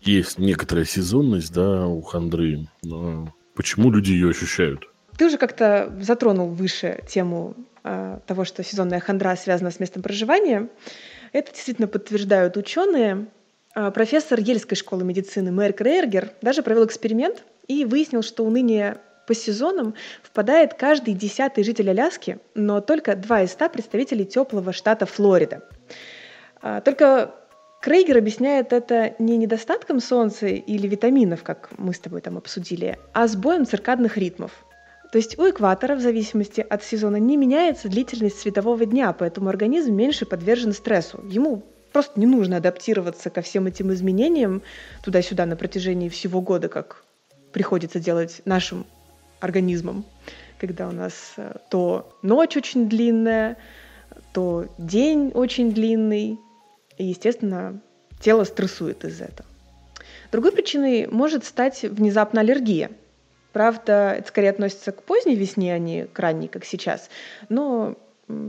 есть 0.00 0.38
некоторая 0.38 0.84
сезонность, 0.84 1.52
да, 1.52 1.86
у 1.86 2.00
хандры. 2.02 2.68
Но 2.82 3.34
почему 3.54 3.90
люди 3.90 4.12
ее 4.12 4.30
ощущают? 4.30 4.88
Ты 5.16 5.26
уже 5.26 5.36
как-то 5.36 5.92
затронул 6.00 6.48
выше 6.48 7.02
тему 7.08 7.54
э, 7.82 8.20
того, 8.26 8.44
что 8.44 8.62
сезонная 8.62 9.00
хандра 9.00 9.34
связана 9.36 9.70
с 9.70 9.80
местом 9.80 10.02
проживания. 10.02 10.68
Это 11.32 11.52
действительно 11.52 11.88
подтверждают 11.88 12.56
ученые. 12.56 13.26
А, 13.74 13.90
профессор 13.90 14.40
Ельской 14.40 14.76
школы 14.76 15.04
медицины 15.04 15.52
Мэр 15.52 15.72
Крейергер 15.72 16.30
даже 16.42 16.62
провел 16.62 16.86
эксперимент 16.86 17.44
и 17.66 17.84
выяснил, 17.84 18.22
что 18.22 18.44
уныние 18.44 18.98
по 19.26 19.34
сезонам 19.34 19.94
впадает 20.22 20.74
каждый 20.74 21.14
десятый 21.14 21.62
житель 21.62 21.90
Аляски, 21.90 22.38
но 22.54 22.80
только 22.80 23.14
два 23.14 23.42
из 23.42 23.52
ста 23.52 23.68
представителей 23.68 24.24
теплого 24.24 24.72
штата 24.72 25.04
Флорида. 25.04 25.62
А, 26.62 26.80
только 26.80 27.34
Крейгер 27.82 28.18
объясняет 28.18 28.72
это 28.72 29.14
не 29.18 29.36
недостатком 29.36 30.00
солнца 30.00 30.46
или 30.46 30.88
витаминов, 30.88 31.42
как 31.42 31.68
мы 31.76 31.92
с 31.94 32.00
тобой 32.00 32.20
там 32.22 32.36
обсудили, 32.38 32.98
а 33.12 33.28
сбоем 33.28 33.66
циркадных 33.66 34.16
ритмов– 34.16 34.52
то 35.10 35.16
есть 35.16 35.38
у 35.38 35.48
экватора 35.48 35.96
в 35.96 36.00
зависимости 36.00 36.60
от 36.60 36.84
сезона 36.84 37.16
не 37.16 37.36
меняется 37.36 37.88
длительность 37.88 38.40
светового 38.40 38.84
дня, 38.84 39.12
поэтому 39.12 39.48
организм 39.48 39.94
меньше 39.94 40.26
подвержен 40.26 40.72
стрессу. 40.72 41.24
Ему 41.28 41.62
просто 41.92 42.20
не 42.20 42.26
нужно 42.26 42.58
адаптироваться 42.58 43.30
ко 43.30 43.40
всем 43.40 43.66
этим 43.66 43.92
изменениям 43.92 44.62
туда-сюда 45.02 45.46
на 45.46 45.56
протяжении 45.56 46.08
всего 46.10 46.42
года, 46.42 46.68
как 46.68 47.04
приходится 47.52 47.98
делать 47.98 48.42
нашим 48.44 48.84
организмом, 49.40 50.04
когда 50.58 50.88
у 50.88 50.92
нас 50.92 51.14
э, 51.36 51.54
то 51.70 52.12
ночь 52.22 52.56
очень 52.56 52.88
длинная, 52.88 53.56
то 54.34 54.66
день 54.76 55.30
очень 55.34 55.72
длинный, 55.72 56.38
и, 56.98 57.04
естественно, 57.04 57.80
тело 58.20 58.44
стрессует 58.44 59.04
из-за 59.04 59.24
этого. 59.24 59.48
Другой 60.32 60.52
причиной 60.52 61.06
может 61.06 61.44
стать 61.44 61.82
внезапно 61.82 62.40
аллергия. 62.40 62.90
Правда, 63.52 64.14
это 64.18 64.28
скорее 64.28 64.50
относится 64.50 64.92
к 64.92 65.02
поздней 65.02 65.34
весне, 65.34 65.74
а 65.74 65.78
не 65.78 66.06
к 66.06 66.18
ранней, 66.18 66.48
как 66.48 66.64
сейчас. 66.64 67.08
Но 67.48 67.96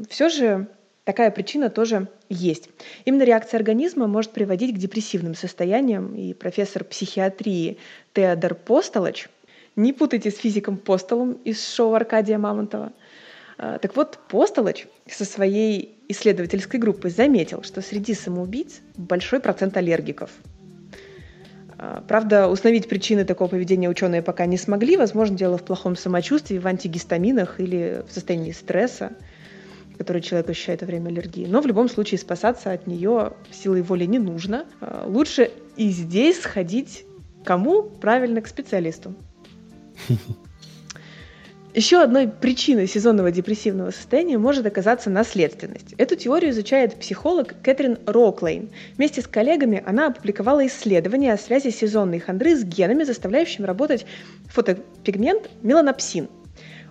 все 0.09 0.29
же 0.29 0.67
такая 1.05 1.31
причина 1.31 1.69
тоже 1.69 2.07
есть. 2.27 2.69
Именно 3.05 3.23
реакция 3.23 3.57
организма 3.57 4.07
может 4.07 4.31
приводить 4.31 4.75
к 4.75 4.77
депрессивным 4.77 5.35
состояниям, 5.35 6.15
и 6.15 6.33
профессор 6.33 6.83
психиатрии 6.83 7.77
Теодор 8.13 8.55
Постолоч, 8.55 9.27
не 9.75 9.93
путайте 9.93 10.29
с 10.29 10.37
физиком 10.37 10.77
Постолом 10.77 11.33
из 11.45 11.73
шоу 11.73 11.93
Аркадия 11.93 12.37
Мамонтова, 12.37 12.91
а, 13.57 13.79
так 13.79 13.95
вот, 13.95 14.19
Постолоч 14.27 14.85
со 15.09 15.25
своей 15.25 15.97
исследовательской 16.09 16.79
группой 16.79 17.09
заметил, 17.09 17.63
что 17.63 17.81
среди 17.81 18.13
самоубийц 18.13 18.81
большой 18.95 19.39
процент 19.39 19.77
аллергиков– 19.77 20.31
правда, 22.07 22.47
установить 22.47 22.89
причины 22.89 23.25
такого 23.25 23.47
поведения 23.47 23.89
ученые 23.89 24.21
пока 24.21 24.45
не 24.45 24.57
смогли. 24.57 24.97
Возможно, 24.97 25.37
дело 25.37 25.57
в 25.57 25.63
плохом 25.63 25.95
самочувствии, 25.95 26.57
в 26.57 26.67
антигистаминах 26.67 27.59
или 27.59 28.03
в 28.07 28.11
состоянии 28.11 28.51
стресса, 28.51 29.13
который 29.97 30.21
человек 30.21 30.49
ощущает 30.49 30.81
во 30.81 30.87
время 30.87 31.09
аллергии. 31.09 31.45
Но 31.45 31.61
в 31.61 31.67
любом 31.67 31.89
случае 31.89 32.19
спасаться 32.19 32.71
от 32.71 32.87
нее 32.87 33.33
силой 33.51 33.81
воли 33.81 34.05
не 34.05 34.19
нужно. 34.19 34.65
А, 34.81 35.05
лучше 35.07 35.51
и 35.77 35.89
здесь 35.89 36.41
сходить 36.41 37.05
кому? 37.43 37.83
Правильно, 37.83 38.41
к 38.41 38.47
специалисту. 38.47 39.15
Еще 41.75 42.01
одной 42.01 42.27
причиной 42.27 42.87
сезонного 42.87 43.29
депрессивного 43.29 43.91
состояния 43.91 44.39
может 44.39 44.65
оказаться 44.65 45.11
наследственность. 45.11 45.93
Эту 45.99 46.15
теорию 46.15 46.49
изучает 46.49 46.95
психолог 46.95 47.53
Кэтрин 47.61 47.99
Роклейн. 48.07 48.71
Вместе 48.97 49.21
с 49.21 49.27
коллегами 49.27 49.83
она 49.85 50.07
опубликовала 50.07 50.65
исследование 50.65 51.31
о 51.31 51.37
связи 51.37 51.69
сезонной 51.69 52.19
хандры 52.19 52.55
с 52.55 52.63
генами, 52.63 53.03
заставляющими 53.03 53.67
работать 53.67 54.07
фотопигмент 54.47 55.47
меланопсин. 55.61 56.27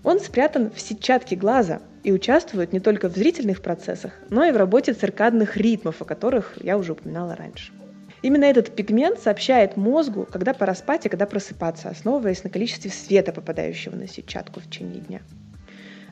Он 0.04 0.20
спрятан 0.20 0.70
в 0.70 0.80
сетчатке 0.80 1.34
глаза 1.34 1.82
и 2.04 2.12
участвует 2.12 2.72
не 2.72 2.78
только 2.78 3.08
в 3.08 3.16
зрительных 3.16 3.62
процессах, 3.62 4.12
но 4.30 4.44
и 4.44 4.52
в 4.52 4.56
работе 4.56 4.92
циркадных 4.92 5.56
ритмов, 5.56 6.00
о 6.02 6.04
которых 6.04 6.56
я 6.62 6.78
уже 6.78 6.92
упоминала 6.92 7.34
раньше. 7.34 7.72
Именно 8.22 8.44
этот 8.44 8.74
пигмент 8.74 9.20
сообщает 9.20 9.76
мозгу, 9.76 10.26
когда 10.30 10.52
пора 10.54 10.74
спать 10.74 11.06
и 11.06 11.08
когда 11.08 11.26
просыпаться, 11.26 11.88
основываясь 11.88 12.42
на 12.44 12.50
количестве 12.50 12.90
света, 12.90 13.32
попадающего 13.32 13.94
на 13.94 14.08
сетчатку 14.08 14.60
в 14.60 14.64
течение 14.64 15.00
дня. 15.00 15.20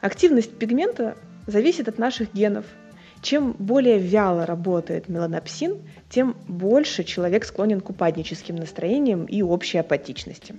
Активность 0.01 0.57
пигмента 0.57 1.17
зависит 1.47 1.89
от 1.89 1.99
наших 1.99 2.33
генов. 2.33 2.67
Чем 3.23 3.53
более 3.59 3.99
вяло 3.99 4.47
работает 4.47 5.09
меланопсин, 5.09 5.83
тем 6.09 6.37
больше 6.47 7.03
человек 7.03 7.45
склонен 7.45 7.81
к 7.81 7.91
упадническим 7.91 8.55
настроениям 8.57 9.25
и 9.25 9.43
общей 9.43 9.79
апатичности. 9.79 10.55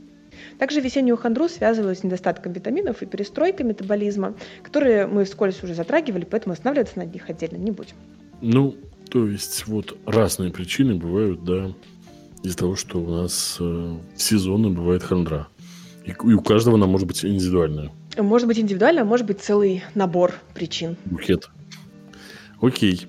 Также 0.59 0.81
весеннюю 0.81 1.17
хандру 1.17 1.47
связывают 1.47 1.99
с 1.99 2.03
недостатком 2.03 2.53
витаминов 2.53 3.01
и 3.01 3.05
перестройкой 3.05 3.65
метаболизма, 3.65 4.35
которые 4.63 5.07
мы 5.07 5.23
вскользь 5.23 5.63
уже 5.63 5.75
затрагивали, 5.75 6.25
поэтому 6.25 6.53
останавливаться 6.53 6.99
на 6.99 7.05
них 7.05 7.29
отдельно 7.29 7.57
не 7.57 7.71
будем. 7.71 7.95
Ну, 8.41 8.75
то 9.09 9.27
есть 9.27 9.67
вот 9.67 9.97
разные 10.05 10.51
причины 10.51 10.95
бывают, 10.95 11.43
да, 11.43 11.73
из-за 12.43 12.57
того, 12.57 12.75
что 12.75 12.99
у 12.99 13.09
нас 13.09 13.57
э, 13.59 13.63
в 14.15 14.21
сезоны 14.21 14.69
бывает 14.69 15.03
хандра. 15.03 15.47
И, 16.05 16.11
и 16.11 16.33
у 16.33 16.41
каждого 16.41 16.77
она 16.77 16.87
может 16.87 17.07
быть 17.07 17.25
индивидуальная. 17.25 17.91
Может 18.17 18.47
быть 18.47 18.59
индивидуально, 18.59 19.01
а 19.01 19.05
может 19.05 19.27
быть 19.27 19.41
целый 19.41 19.83
набор 19.93 20.35
причин. 20.53 20.97
Букет. 21.05 21.49
Окей. 22.61 23.07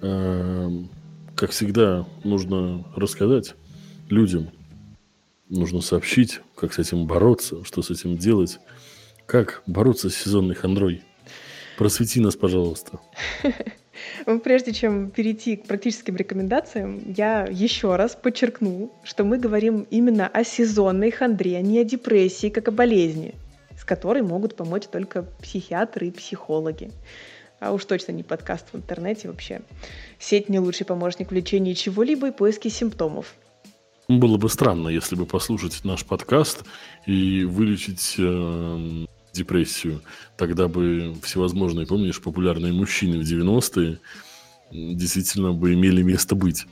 А, 0.00 0.68
как 1.34 1.50
всегда, 1.50 2.06
нужно 2.24 2.84
рассказать 2.96 3.54
людям, 4.08 4.50
нужно 5.48 5.80
сообщить, 5.80 6.40
как 6.56 6.72
с 6.72 6.78
этим 6.78 7.06
бороться, 7.06 7.64
что 7.64 7.82
с 7.82 7.90
этим 7.90 8.16
делать, 8.16 8.58
как 9.26 9.62
бороться 9.66 10.10
с 10.10 10.14
сезонной 10.14 10.54
хандрой. 10.54 11.02
Просвети 11.76 12.20
нас, 12.20 12.34
пожалуйста. 12.34 13.00
Прежде 14.42 14.72
чем 14.72 15.10
перейти 15.10 15.56
к 15.56 15.66
практическим 15.66 16.16
рекомендациям, 16.16 17.00
я 17.16 17.46
еще 17.50 17.96
раз 17.96 18.16
подчеркну, 18.16 18.92
что 19.04 19.24
мы 19.24 19.38
говорим 19.38 19.86
именно 19.90 20.26
о 20.26 20.44
сезонной 20.44 21.10
хандре, 21.10 21.56
а 21.56 21.60
не 21.60 21.80
о 21.80 21.84
депрессии 21.84 22.48
как 22.48 22.68
о 22.68 22.72
болезни, 22.72 23.34
с 23.78 23.84
которой 23.84 24.22
могут 24.22 24.56
помочь 24.56 24.84
только 24.90 25.22
психиатры 25.40 26.08
и 26.08 26.10
психологи. 26.10 26.90
А 27.60 27.72
уж 27.72 27.84
точно 27.84 28.12
не 28.12 28.22
подкаст 28.22 28.66
в 28.72 28.76
интернете 28.76 29.28
вообще. 29.28 29.62
Сеть 30.18 30.48
не 30.48 30.60
лучший 30.60 30.86
помощник 30.86 31.30
в 31.30 31.34
лечении 31.34 31.74
чего-либо 31.74 32.28
и 32.28 32.32
поиске 32.32 32.70
симптомов. 32.70 33.34
Было 34.08 34.38
бы 34.38 34.48
странно, 34.48 34.88
если 34.88 35.16
бы 35.16 35.26
послушать 35.26 35.84
наш 35.84 36.04
подкаст 36.04 36.64
и 37.04 37.44
вылечить 37.44 38.14
э, 38.16 39.06
депрессию. 39.32 40.02
Тогда 40.36 40.68
бы 40.68 41.14
всевозможные, 41.22 41.86
помнишь, 41.86 42.20
популярные 42.20 42.72
мужчины 42.72 43.18
в 43.18 43.22
90-е 43.22 43.98
действительно 44.70 45.52
бы 45.52 45.74
имели 45.74 46.02
место 46.02 46.34
быть. 46.34 46.66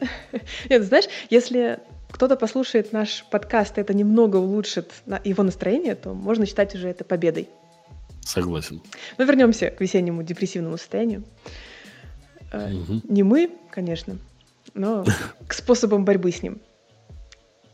Нет, 0.68 0.84
знаешь, 0.84 1.06
если 1.30 1.80
кто-то 2.10 2.36
послушает 2.36 2.92
наш 2.92 3.24
подкаст, 3.30 3.78
и 3.78 3.80
это 3.80 3.94
немного 3.94 4.36
улучшит 4.36 4.92
его 5.24 5.42
настроение, 5.42 5.94
то 5.94 6.14
можно 6.14 6.46
считать 6.46 6.74
уже 6.74 6.88
это 6.88 7.04
победой. 7.04 7.48
Согласен. 8.22 8.82
Но 9.16 9.24
вернемся 9.24 9.70
к 9.70 9.80
весеннему 9.80 10.22
депрессивному 10.22 10.76
состоянию. 10.76 11.24
Угу. 12.52 13.02
Не 13.08 13.22
мы, 13.22 13.50
конечно, 13.70 14.18
но 14.74 15.04
к 15.46 15.52
способам 15.52 16.04
борьбы 16.04 16.32
с 16.32 16.42
ним. 16.42 16.60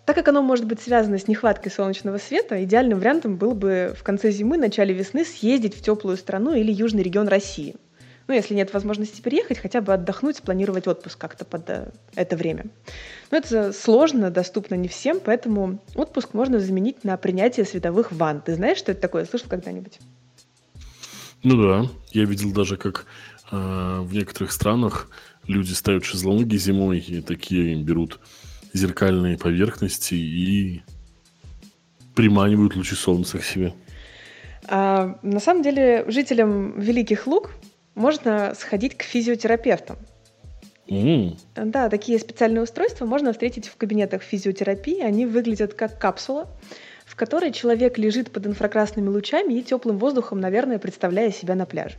Так 0.05 0.17
как 0.17 0.29
оно 0.29 0.43
может 0.43 0.67
быть 0.67 0.81
связано 0.81 1.19
с 1.19 1.29
нехваткой 1.29 1.73
солнечного 1.73 2.19
света, 2.19 2.63
идеальным 2.63 2.99
вариантом 2.99 3.37
было 3.37 3.55
бы 3.55 3.95
в 3.99 4.03
конце 4.03 4.31
зимы, 4.31 4.59
начале 4.59 4.93
весны 4.93 5.25
съездить 5.25 5.75
в 5.75 5.81
теплую 5.81 6.19
страну 6.19 6.55
или 6.55 6.71
южный 6.71 7.03
регион 7.03 7.29
России. 7.29 7.75
Ну, 8.27 8.35
если 8.35 8.55
нет 8.55 8.73
возможности 8.73 9.21
переехать, 9.21 9.59
хотя 9.59 9.83
бы 9.83 9.93
отдохнуть, 9.93 10.39
спланировать 10.39 10.87
отпуск 10.87 11.19
как-то 11.19 11.45
под 11.45 11.69
э, 11.69 11.91
это 12.15 12.37
время. 12.37 12.67
Но 13.31 13.37
это 13.37 13.73
сложно, 13.75 14.31
доступно 14.31 14.77
не 14.77 14.89
всем, 14.89 15.21
поэтому 15.21 15.79
отпуск 15.95 16.33
можно 16.33 16.59
заменить 16.59 17.05
на 17.05 17.19
принятие 17.19 17.67
световых 17.67 18.13
ванн. 18.13 18.41
Ты 18.41 18.55
знаешь, 18.55 18.79
что 18.79 18.93
это 18.93 19.03
такое? 19.03 19.27
Слышал 19.27 19.49
когда-нибудь? 19.49 19.99
Ну 21.43 21.63
да, 21.63 21.91
я 22.13 22.25
видел 22.25 22.51
даже, 22.53 22.79
как 22.79 23.05
э, 23.53 24.01
в 24.01 24.15
некоторых 24.15 24.53
странах 24.53 25.11
люди 25.47 25.73
ставят 25.73 26.05
шезлонги 26.05 26.57
зимой 26.57 27.01
и 27.01 27.21
такие 27.21 27.77
берут 27.77 28.21
зеркальные 28.75 29.39
поверхности 29.39 30.15
и 30.15 30.83
приманивают 32.15 32.77
лучи 32.77 32.95
солнца 32.95 33.39
к 33.39 33.45
себе. 33.45 33.73
А, 34.67 35.19
на 35.23 35.41
самом 35.41 35.63
деле, 35.63 36.05
жителям 36.09 36.79
Великих 36.79 37.27
Луг 37.27 37.53
можно 37.95 38.55
сходить 38.59 38.97
к 38.97 39.03
физиотерапевтам. 39.03 39.97
Mm. 40.89 41.39
Да, 41.57 41.89
такие 41.89 42.19
специальные 42.19 42.63
устройства 42.63 43.07
можно 43.07 43.33
встретить 43.33 43.69
в 43.69 43.77
кабинетах 43.77 44.23
физиотерапии. 44.23 45.01
Они 45.01 45.25
выглядят 45.25 45.75
как 45.75 45.99
капсула, 45.99 46.49
в 47.07 47.17
которой 47.17 47.53
человек 47.53 47.97
лежит 47.97 48.31
под 48.31 48.47
инфракрасными 48.47 49.09
лучами 49.09 49.55
и 49.55 49.63
теплым 49.63 49.99
воздухом, 49.99 50.41
наверное, 50.41 50.79
представляя 50.79 51.31
себя 51.31 51.55
на 51.55 51.65
пляже. 51.65 51.97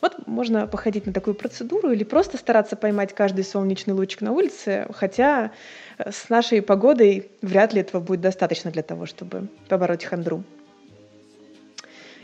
Вот 0.00 0.26
можно 0.26 0.66
походить 0.66 1.06
на 1.06 1.14
такую 1.14 1.34
процедуру 1.34 1.90
или 1.90 2.04
просто 2.04 2.36
стараться 2.36 2.76
поймать 2.76 3.14
каждый 3.14 3.42
солнечный 3.42 3.94
лучик 3.94 4.20
на 4.20 4.32
улице, 4.32 4.86
хотя 4.92 5.50
с 5.98 6.28
нашей 6.28 6.62
погодой 6.62 7.30
вряд 7.42 7.72
ли 7.72 7.80
этого 7.80 8.00
будет 8.00 8.20
достаточно 8.20 8.70
для 8.70 8.82
того, 8.82 9.06
чтобы 9.06 9.48
побороть 9.68 10.04
хандру. 10.04 10.44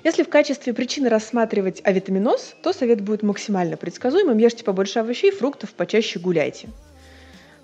Если 0.02 0.22
в 0.22 0.28
качестве 0.28 0.72
причины 0.72 1.09
рассматривать 1.09 1.83
авитаминоз, 1.85 2.54
то 2.62 2.72
совет 2.72 3.02
будет 3.02 3.22
максимально 3.22 3.76
предсказуемым. 3.76 4.38
Ешьте 4.38 4.64
побольше 4.64 5.00
овощей, 5.00 5.30
фруктов, 5.30 5.74
почаще 5.74 6.18
гуляйте. 6.18 6.68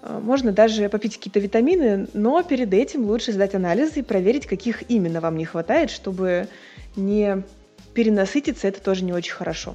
Э, 0.03 0.21
можно 0.23 0.53
даже 0.53 0.89
попить 0.91 1.17
какие-то 1.17 1.41
витамины, 1.41 2.09
но 2.13 2.43
перед 2.43 2.75
этим 2.75 3.07
лучше 3.07 3.33
сдать 3.33 3.55
анализы 3.55 4.01
и 4.01 4.03
проверить, 4.03 4.47
каких 4.47 4.89
именно 4.91 5.21
вам 5.21 5.39
не 5.39 5.47
хватает, 5.47 5.91
чтобы 5.91 6.49
не 6.95 7.43
перенасытиться, 7.95 8.69
это 8.69 8.83
тоже 8.83 9.03
не 9.05 9.15
очень 9.15 9.33
хорошо. 9.33 9.75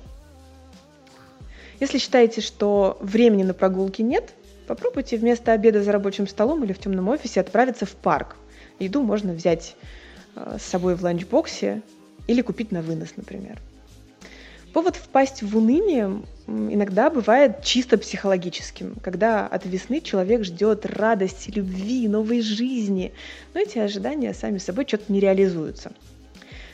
Если 1.80 1.98
считаете, 1.98 2.42
что 2.42 3.00
времени 3.02 3.42
на 3.42 3.56
прогулки 3.56 4.04
нет, 4.04 4.36
попробуйте 4.72 5.18
вместо 5.18 5.52
обеда 5.52 5.84
за 5.84 5.92
рабочим 5.92 6.26
столом 6.28 6.64
или 6.64 6.72
в 6.72 6.80
темном 6.80 7.10
офисе 7.10 7.42
отправиться 7.42 7.86
в 7.86 7.92
парк. 7.92 8.38
Еду 8.80 9.04
можно 9.04 9.34
взять 9.34 9.76
э, 10.34 10.60
с 10.62 10.64
собой 10.64 10.96
в 10.96 11.04
ланчбоксе 11.04 11.82
или 12.28 12.42
купить 12.42 12.72
на 12.72 12.82
вынос, 12.82 13.10
например. 13.18 13.60
Повод 14.72 14.96
впасть 14.96 15.44
в 15.44 15.58
уныние 15.58 16.22
иногда 16.48 17.10
бывает 17.10 17.62
чисто 17.66 17.98
психологическим, 17.98 18.96
когда 19.04 19.46
от 19.46 19.66
весны 19.66 20.00
человек 20.00 20.46
ждет 20.46 20.86
радости, 20.86 21.52
любви, 21.52 22.08
новой 22.08 22.42
жизни, 22.42 23.12
но 23.54 23.60
эти 23.60 23.78
ожидания 23.78 24.34
сами 24.34 24.58
собой 24.58 24.86
что-то 24.88 25.12
не 25.12 25.20
реализуются. 25.20 25.92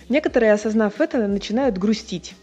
Некоторые, 0.07 0.53
осознав 0.53 1.01
это, 1.01 1.27
начинают 1.27 1.79
грустить, 1.79 2.35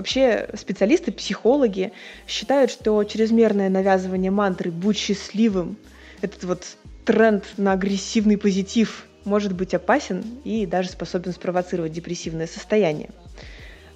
Вообще 0.00 0.48
специалисты, 0.54 1.12
психологи 1.12 1.92
считают, 2.26 2.70
что 2.70 3.04
чрезмерное 3.04 3.68
навязывание 3.68 4.30
мантры 4.30 4.70
«будь 4.70 4.96
счастливым», 4.96 5.76
этот 6.22 6.42
вот 6.44 6.64
тренд 7.04 7.44
на 7.58 7.72
агрессивный 7.72 8.38
позитив 8.38 9.04
может 9.26 9.52
быть 9.52 9.74
опасен 9.74 10.24
и 10.42 10.64
даже 10.64 10.88
способен 10.88 11.32
спровоцировать 11.32 11.92
депрессивное 11.92 12.46
состояние. 12.46 13.10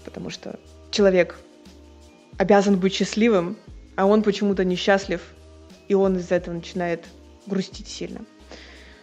Потому 0.04 0.28
что 0.28 0.60
человек 0.90 1.38
обязан 2.36 2.78
быть 2.78 2.92
счастливым, 2.92 3.56
а 3.96 4.04
он 4.04 4.22
почему-то 4.22 4.62
несчастлив, 4.62 5.22
и 5.88 5.94
он 5.94 6.18
из-за 6.18 6.34
этого 6.34 6.54
начинает 6.54 7.06
грустить 7.46 7.88
сильно. 7.88 8.26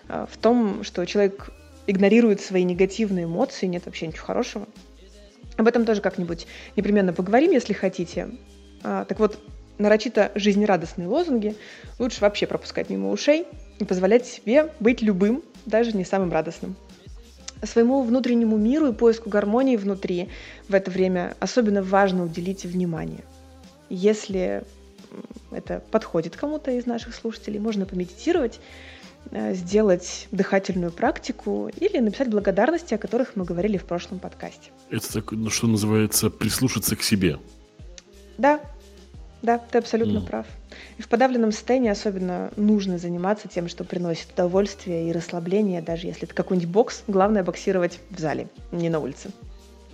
А, 0.07 0.27
в 0.27 0.37
том, 0.37 0.83
что 0.83 1.03
человек 1.07 1.49
игнорирует 1.87 2.41
свои 2.41 2.63
негативные 2.63 3.25
эмоции, 3.25 3.65
нет 3.65 3.87
вообще 3.87 4.05
ничего 4.05 4.27
хорошего. 4.27 4.67
Об 5.61 5.67
этом 5.67 5.85
тоже 5.85 6.01
как-нибудь 6.01 6.47
непременно 6.75 7.13
поговорим, 7.13 7.51
если 7.51 7.73
хотите. 7.73 8.29
А, 8.81 9.05
так 9.05 9.19
вот, 9.19 9.37
нарочито 9.77 10.31
жизнерадостные 10.33 11.07
лозунги 11.07 11.55
лучше 11.99 12.19
вообще 12.21 12.47
пропускать 12.47 12.89
мимо 12.89 13.11
ушей 13.11 13.45
и 13.77 13.83
позволять 13.85 14.25
себе 14.25 14.73
быть 14.79 15.03
любым, 15.03 15.43
даже 15.67 15.95
не 15.95 16.03
самым 16.03 16.31
радостным. 16.31 16.75
Своему 17.61 18.01
внутреннему 18.01 18.57
миру 18.57 18.87
и 18.87 18.91
поиску 18.91 19.29
гармонии 19.29 19.75
внутри 19.75 20.29
в 20.67 20.73
это 20.73 20.89
время 20.89 21.35
особенно 21.39 21.83
важно 21.83 22.23
уделить 22.23 22.65
внимание. 22.65 23.23
Если 23.87 24.63
это 25.51 25.83
подходит 25.91 26.35
кому-то 26.35 26.71
из 26.71 26.87
наших 26.87 27.13
слушателей, 27.13 27.59
можно 27.59 27.85
помедитировать, 27.85 28.59
э, 29.29 29.53
сделать 29.53 30.27
дыхательную 30.31 30.91
практику 30.91 31.69
или 31.79 31.99
написать 31.99 32.29
благодарности, 32.29 32.95
о 32.95 32.97
которых 32.97 33.35
мы 33.35 33.45
говорили 33.45 33.77
в 33.77 33.85
прошлом 33.85 34.17
подкасте. 34.17 34.71
Это 34.91 35.13
так, 35.13 35.31
ну, 35.31 35.49
что 35.49 35.67
называется, 35.67 36.29
прислушаться 36.29 36.97
к 36.97 37.01
себе. 37.01 37.39
Да, 38.37 38.59
да, 39.41 39.57
ты 39.57 39.77
абсолютно 39.77 40.17
mm. 40.17 40.27
прав. 40.27 40.45
И 40.97 41.01
в 41.01 41.07
подавленном 41.07 41.53
состоянии 41.53 41.89
особенно 41.89 42.51
нужно 42.57 42.97
заниматься 42.97 43.47
тем, 43.47 43.69
что 43.69 43.85
приносит 43.85 44.33
удовольствие 44.33 45.09
и 45.09 45.13
расслабление, 45.13 45.81
даже 45.81 46.07
если 46.07 46.23
это 46.23 46.35
какой-нибудь 46.35 46.69
бокс. 46.69 47.03
Главное 47.07 47.41
боксировать 47.41 47.99
в 48.09 48.19
зале, 48.19 48.49
не 48.73 48.89
на 48.89 48.99
улице. 48.99 49.31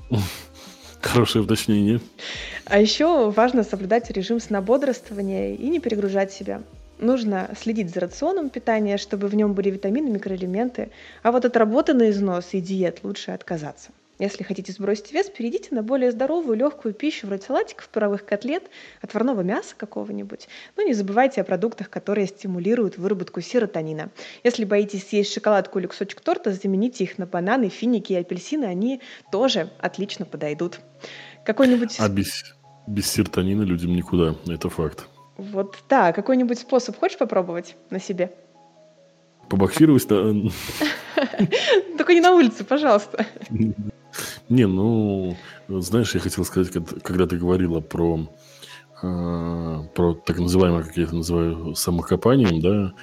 Хорошее 1.01 1.45
уточнение. 1.45 2.01
А 2.65 2.79
еще 2.81 3.29
важно 3.29 3.63
соблюдать 3.63 4.09
режим 4.09 4.39
снободрствования 4.39 5.53
и 5.53 5.69
не 5.69 5.79
перегружать 5.79 6.33
себя. 6.33 6.63
Нужно 6.99 7.51
следить 7.55 7.93
за 7.93 7.99
рационом 7.99 8.49
питания, 8.49 8.97
чтобы 8.97 9.27
в 9.27 9.35
нем 9.35 9.53
были 9.53 9.69
витамины, 9.69 10.09
микроэлементы. 10.09 10.89
А 11.21 11.31
вот 11.31 11.45
от 11.45 11.55
работы 11.55 11.93
на 11.93 12.09
износ 12.09 12.49
и 12.53 12.61
диет 12.61 13.01
лучше 13.03 13.29
отказаться. 13.29 13.91
Если 14.19 14.43
хотите 14.43 14.71
сбросить 14.71 15.11
вес, 15.11 15.29
перейдите 15.29 15.75
на 15.75 15.83
более 15.83 16.11
здоровую, 16.11 16.57
легкую 16.57 16.95
пищу, 16.95 17.27
вроде 17.27 17.43
салатиков, 17.43 17.87
паровых 17.89 18.25
котлет, 18.25 18.63
отварного 19.01 19.41
мяса 19.41 19.75
какого-нибудь. 19.77 20.47
Но 20.75 20.81
не 20.83 20.93
забывайте 20.93 21.41
о 21.41 21.43
продуктах, 21.43 21.89
которые 21.91 22.25
стимулируют 22.25 22.97
выработку 22.97 23.41
серотонина. 23.41 24.09
Если 24.43 24.65
боитесь 24.65 25.07
съесть 25.07 25.31
шоколадку 25.33 25.77
или 25.77 25.85
кусочек 25.85 26.21
торта, 26.21 26.51
замените 26.51 27.03
их 27.03 27.19
на 27.19 27.27
бананы, 27.27 27.69
финики 27.69 28.13
и 28.13 28.15
апельсины, 28.15 28.65
они 28.65 29.01
тоже 29.31 29.69
отлично 29.79 30.25
подойдут. 30.25 30.79
Какой-нибудь... 31.45 31.97
А 31.99 32.09
без, 32.09 32.55
без 32.87 33.07
серотонина 33.11 33.61
людям 33.61 33.95
никуда, 33.95 34.35
это 34.47 34.69
факт. 34.69 35.05
Вот, 35.37 35.77
да, 35.87 36.11
какой-нибудь 36.11 36.57
способ 36.57 36.97
хочешь 36.97 37.19
попробовать 37.19 37.75
на 37.91 37.99
себе? 37.99 38.31
Побоксировать? 39.47 40.07
Только 41.97 42.13
не 42.13 42.21
на 42.21 42.33
улице, 42.33 42.63
пожалуйста. 42.63 43.23
Не, 44.49 44.65
ну, 44.65 45.35
знаешь, 45.67 46.13
я 46.15 46.21
хотел 46.21 46.45
сказать, 46.45 46.71
когда 47.03 47.27
ты 47.27 47.37
говорила 47.37 47.81
про, 47.81 48.29
э, 49.03 49.83
про 49.93 50.13
так 50.13 50.39
называемое, 50.39 50.83
как 50.83 50.95
я 50.95 51.03
это 51.03 51.15
называю, 51.15 51.75
самокопанием, 51.75 52.61
да, 52.61 52.93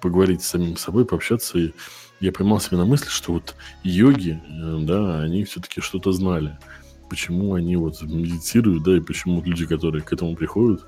поговорить 0.00 0.42
с 0.42 0.48
самим 0.48 0.76
собой, 0.76 1.04
пообщаться, 1.04 1.58
и 1.58 1.72
я 2.20 2.32
поймал 2.32 2.60
себе 2.60 2.78
на 2.78 2.86
мысли, 2.86 3.08
что 3.08 3.32
вот 3.34 3.54
йоги, 3.82 4.40
э, 4.48 4.78
да, 4.80 5.20
они 5.20 5.44
все-таки 5.44 5.82
что-то 5.82 6.12
знали. 6.12 6.58
Почему 7.10 7.52
они 7.54 7.76
вот 7.76 8.00
медитируют, 8.02 8.82
да, 8.82 8.96
и 8.96 9.00
почему 9.00 9.42
люди, 9.42 9.66
которые 9.66 10.02
к 10.02 10.12
этому 10.12 10.34
приходят, 10.36 10.86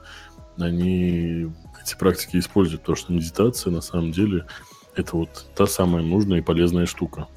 они 0.59 1.53
эти 1.83 1.97
практики 1.99 2.39
используют, 2.39 2.83
потому 2.83 2.97
что 2.97 3.13
медитация 3.13 3.71
на 3.71 3.83
самом 3.83 4.13
деле 4.13 4.47
это 4.97 5.17
вот 5.17 5.47
та 5.55 5.67
самая 5.67 6.03
нужная 6.03 6.39
и 6.39 6.43
полезная 6.43 6.87
штука. 6.87 7.29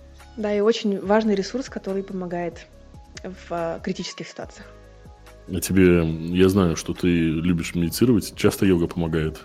Да, 0.41 0.51
и 0.51 0.59
очень 0.59 0.99
важный 0.99 1.35
ресурс, 1.35 1.69
который 1.69 2.01
помогает 2.01 2.65
в 3.21 3.51
а, 3.51 3.79
критических 3.79 4.27
ситуациях. 4.27 4.65
А 5.47 5.59
тебе, 5.59 6.03
я 6.35 6.49
знаю, 6.49 6.75
что 6.75 6.95
ты 6.95 7.07
любишь 7.07 7.75
медитировать. 7.75 8.33
Часто 8.35 8.65
йога 8.65 8.87
помогает. 8.87 9.41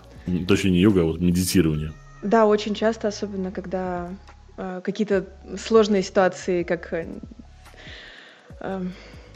Точнее, 0.47 0.71
не 0.71 0.79
йога, 0.79 1.01
а 1.01 1.03
вот 1.03 1.21
медитирование. 1.21 1.93
Да, 2.23 2.47
очень 2.47 2.73
часто, 2.73 3.09
особенно 3.09 3.51
когда 3.51 4.09
э, 4.57 4.81
какие-то 4.83 5.27
сложные 5.55 6.01
ситуации, 6.01 6.63
как, 6.63 6.91
э, 6.91 7.05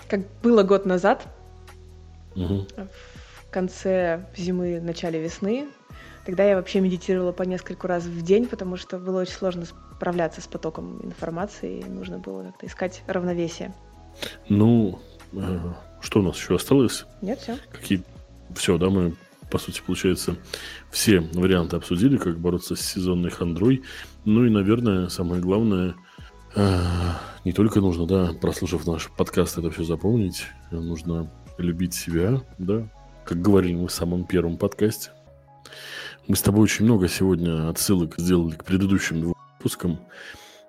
как 0.08 0.20
было 0.42 0.64
год 0.64 0.88
назад, 0.88 1.28
угу. 2.36 2.66
в 2.76 3.52
конце 3.52 4.26
зимы, 4.36 4.82
начале 4.82 5.22
весны. 5.22 5.68
Тогда 6.26 6.44
я 6.44 6.56
вообще 6.56 6.82
медитировала 6.82 7.32
по 7.32 7.44
нескольку 7.44 7.88
раз 7.88 8.04
в 8.04 8.22
день, 8.22 8.46
потому 8.48 8.78
что 8.78 9.00
было 9.00 9.22
очень 9.22 9.34
сложно 9.34 9.66
справляться 9.66 10.42
с 10.42 10.48
потоком 10.48 11.00
информации, 11.04 11.80
и 11.80 11.84
нужно 11.86 12.20
было 12.20 12.44
как-то 12.44 12.68
искать 12.68 13.04
равновесие. 13.08 13.74
Ну, 14.50 15.00
э, 15.34 15.60
что 16.02 16.20
у 16.20 16.24
нас 16.24 16.36
еще 16.36 16.56
осталось? 16.56 17.06
Нет, 17.22 17.40
все. 17.40 17.58
Какие? 17.72 18.04
Все, 18.56 18.78
да, 18.78 18.90
мы, 18.90 19.16
по 19.50 19.58
сути, 19.58 19.82
получается, 19.86 20.36
все 20.92 21.22
варианты 21.34 21.78
обсудили, 21.78 22.18
как 22.18 22.38
бороться 22.40 22.76
с 22.76 22.82
сезонной 22.82 23.32
хандрой. 23.32 23.82
Ну 24.26 24.46
и, 24.46 24.50
наверное, 24.50 25.10
самое 25.10 25.42
главное, 25.42 25.96
э, 26.56 26.80
не 27.46 27.54
только 27.54 27.80
нужно, 27.80 28.06
да, 28.06 28.32
прослушав 28.40 28.86
наш 28.86 29.10
подкаст, 29.10 29.58
это 29.58 29.72
все 29.72 29.84
запомнить, 29.84 30.46
нужно 30.70 31.32
любить 31.58 31.96
себя, 31.96 32.42
да, 32.60 32.88
как 33.26 33.42
говорили 33.42 33.76
мы 33.76 33.88
в 33.88 33.92
самом 33.92 34.26
первом 34.26 34.58
подкасте. 34.58 35.12
Мы 36.28 36.36
с 36.36 36.42
тобой 36.42 36.64
очень 36.64 36.86
много 36.86 37.08
сегодня 37.08 37.70
отсылок 37.70 38.16
сделали 38.18 38.56
к 38.56 38.64
предыдущим 38.64 39.22
двум 39.22 39.36
выпуском. 39.58 40.00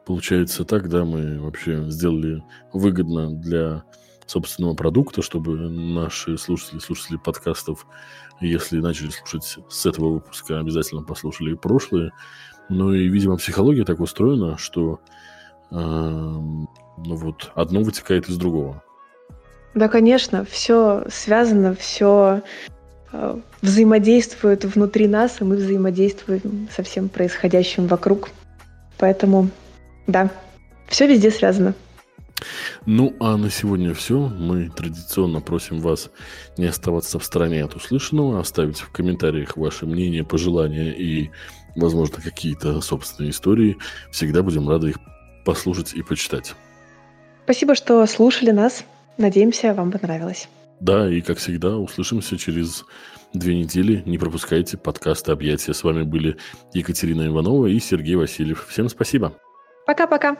Получается 0.05 0.65
так, 0.65 0.89
да, 0.89 1.05
мы 1.05 1.41
вообще 1.41 1.89
сделали 1.91 2.43
выгодно 2.73 3.31
для 3.31 3.85
собственного 4.27 4.75
продукта, 4.75 5.23
чтобы 5.23 5.57
наши 5.57 6.39
слушатели, 6.39 6.79
слушатели 6.79 7.17
подкастов, 7.17 7.87
если 8.41 8.81
начали 8.81 9.11
слушать 9.11 9.59
с 9.69 9.87
этого 9.87 10.15
выпуска, 10.15 10.59
обязательно 10.59 11.03
послушали 11.03 11.53
и 11.53 11.57
прошлые. 11.57 12.13
Ну 12.69 12.93
и, 12.93 13.09
видимо, 13.09 13.37
психология 13.37 13.85
так 13.85 14.01
устроена, 14.01 14.57
что 14.57 15.01
э, 15.71 15.75
ну 15.75 16.67
вот 16.97 17.53
одно 17.55 17.83
вытекает 17.83 18.29
из 18.29 18.37
другого. 18.37 18.83
Да, 19.75 19.89
конечно, 19.89 20.45
все 20.45 21.05
связано, 21.09 21.75
все 21.75 22.43
э, 23.13 23.37
взаимодействует 23.61 24.65
внутри 24.65 25.07
нас, 25.07 25.41
и 25.41 25.45
мы 25.45 25.57
взаимодействуем 25.57 26.69
со 26.75 26.83
всем 26.83 27.09
происходящим 27.09 27.87
вокруг. 27.87 28.31
Поэтому, 28.99 29.49
да, 30.07 30.31
все 30.89 31.07
везде 31.07 31.31
связано. 31.31 31.75
Ну, 32.87 33.15
а 33.21 33.37
на 33.37 33.51
сегодня 33.51 33.95
все. 33.95 34.19
Мы 34.19 34.69
традиционно 34.69 35.41
просим 35.41 35.81
вас 35.81 36.11
не 36.57 36.67
оставаться 36.67 37.19
в 37.19 37.25
стороне 37.25 37.65
от 37.65 37.75
услышанного, 37.75 38.41
оставить 38.41 38.79
в 38.79 38.91
комментариях 38.91 39.57
ваше 39.57 39.87
мнение, 39.87 40.25
пожелания 40.25 40.93
и, 40.93 41.31
возможно, 41.77 42.21
какие-то 42.23 42.81
собственные 42.81 43.31
истории. 43.31 43.79
Всегда 44.11 44.43
будем 44.43 44.69
рады 44.69 44.91
их 44.91 44.97
послушать 45.45 45.95
и 45.95 46.03
почитать. 46.03 46.55
Спасибо, 47.45 47.75
что 47.75 48.05
слушали 48.07 48.51
нас. 48.51 48.85
Надеемся, 49.19 49.75
вам 49.75 49.91
понравилось. 49.91 50.49
Да, 50.83 51.09
и 51.09 51.21
как 51.21 51.39
всегда, 51.39 51.77
услышимся 51.77 52.37
через 52.37 52.85
две 53.33 53.55
недели. 53.55 54.03
Не 54.05 54.19
пропускайте 54.19 54.77
подкасты 54.77 55.31
«Объятия». 55.31 55.75
С 55.75 55.85
вами 55.85 56.03
были 56.03 56.37
Екатерина 56.75 57.25
Иванова 57.29 57.67
и 57.67 57.79
Сергей 57.79 58.17
Васильев. 58.17 58.67
Всем 58.67 58.89
спасибо. 58.89 59.33
Пока-пока. 59.87 60.37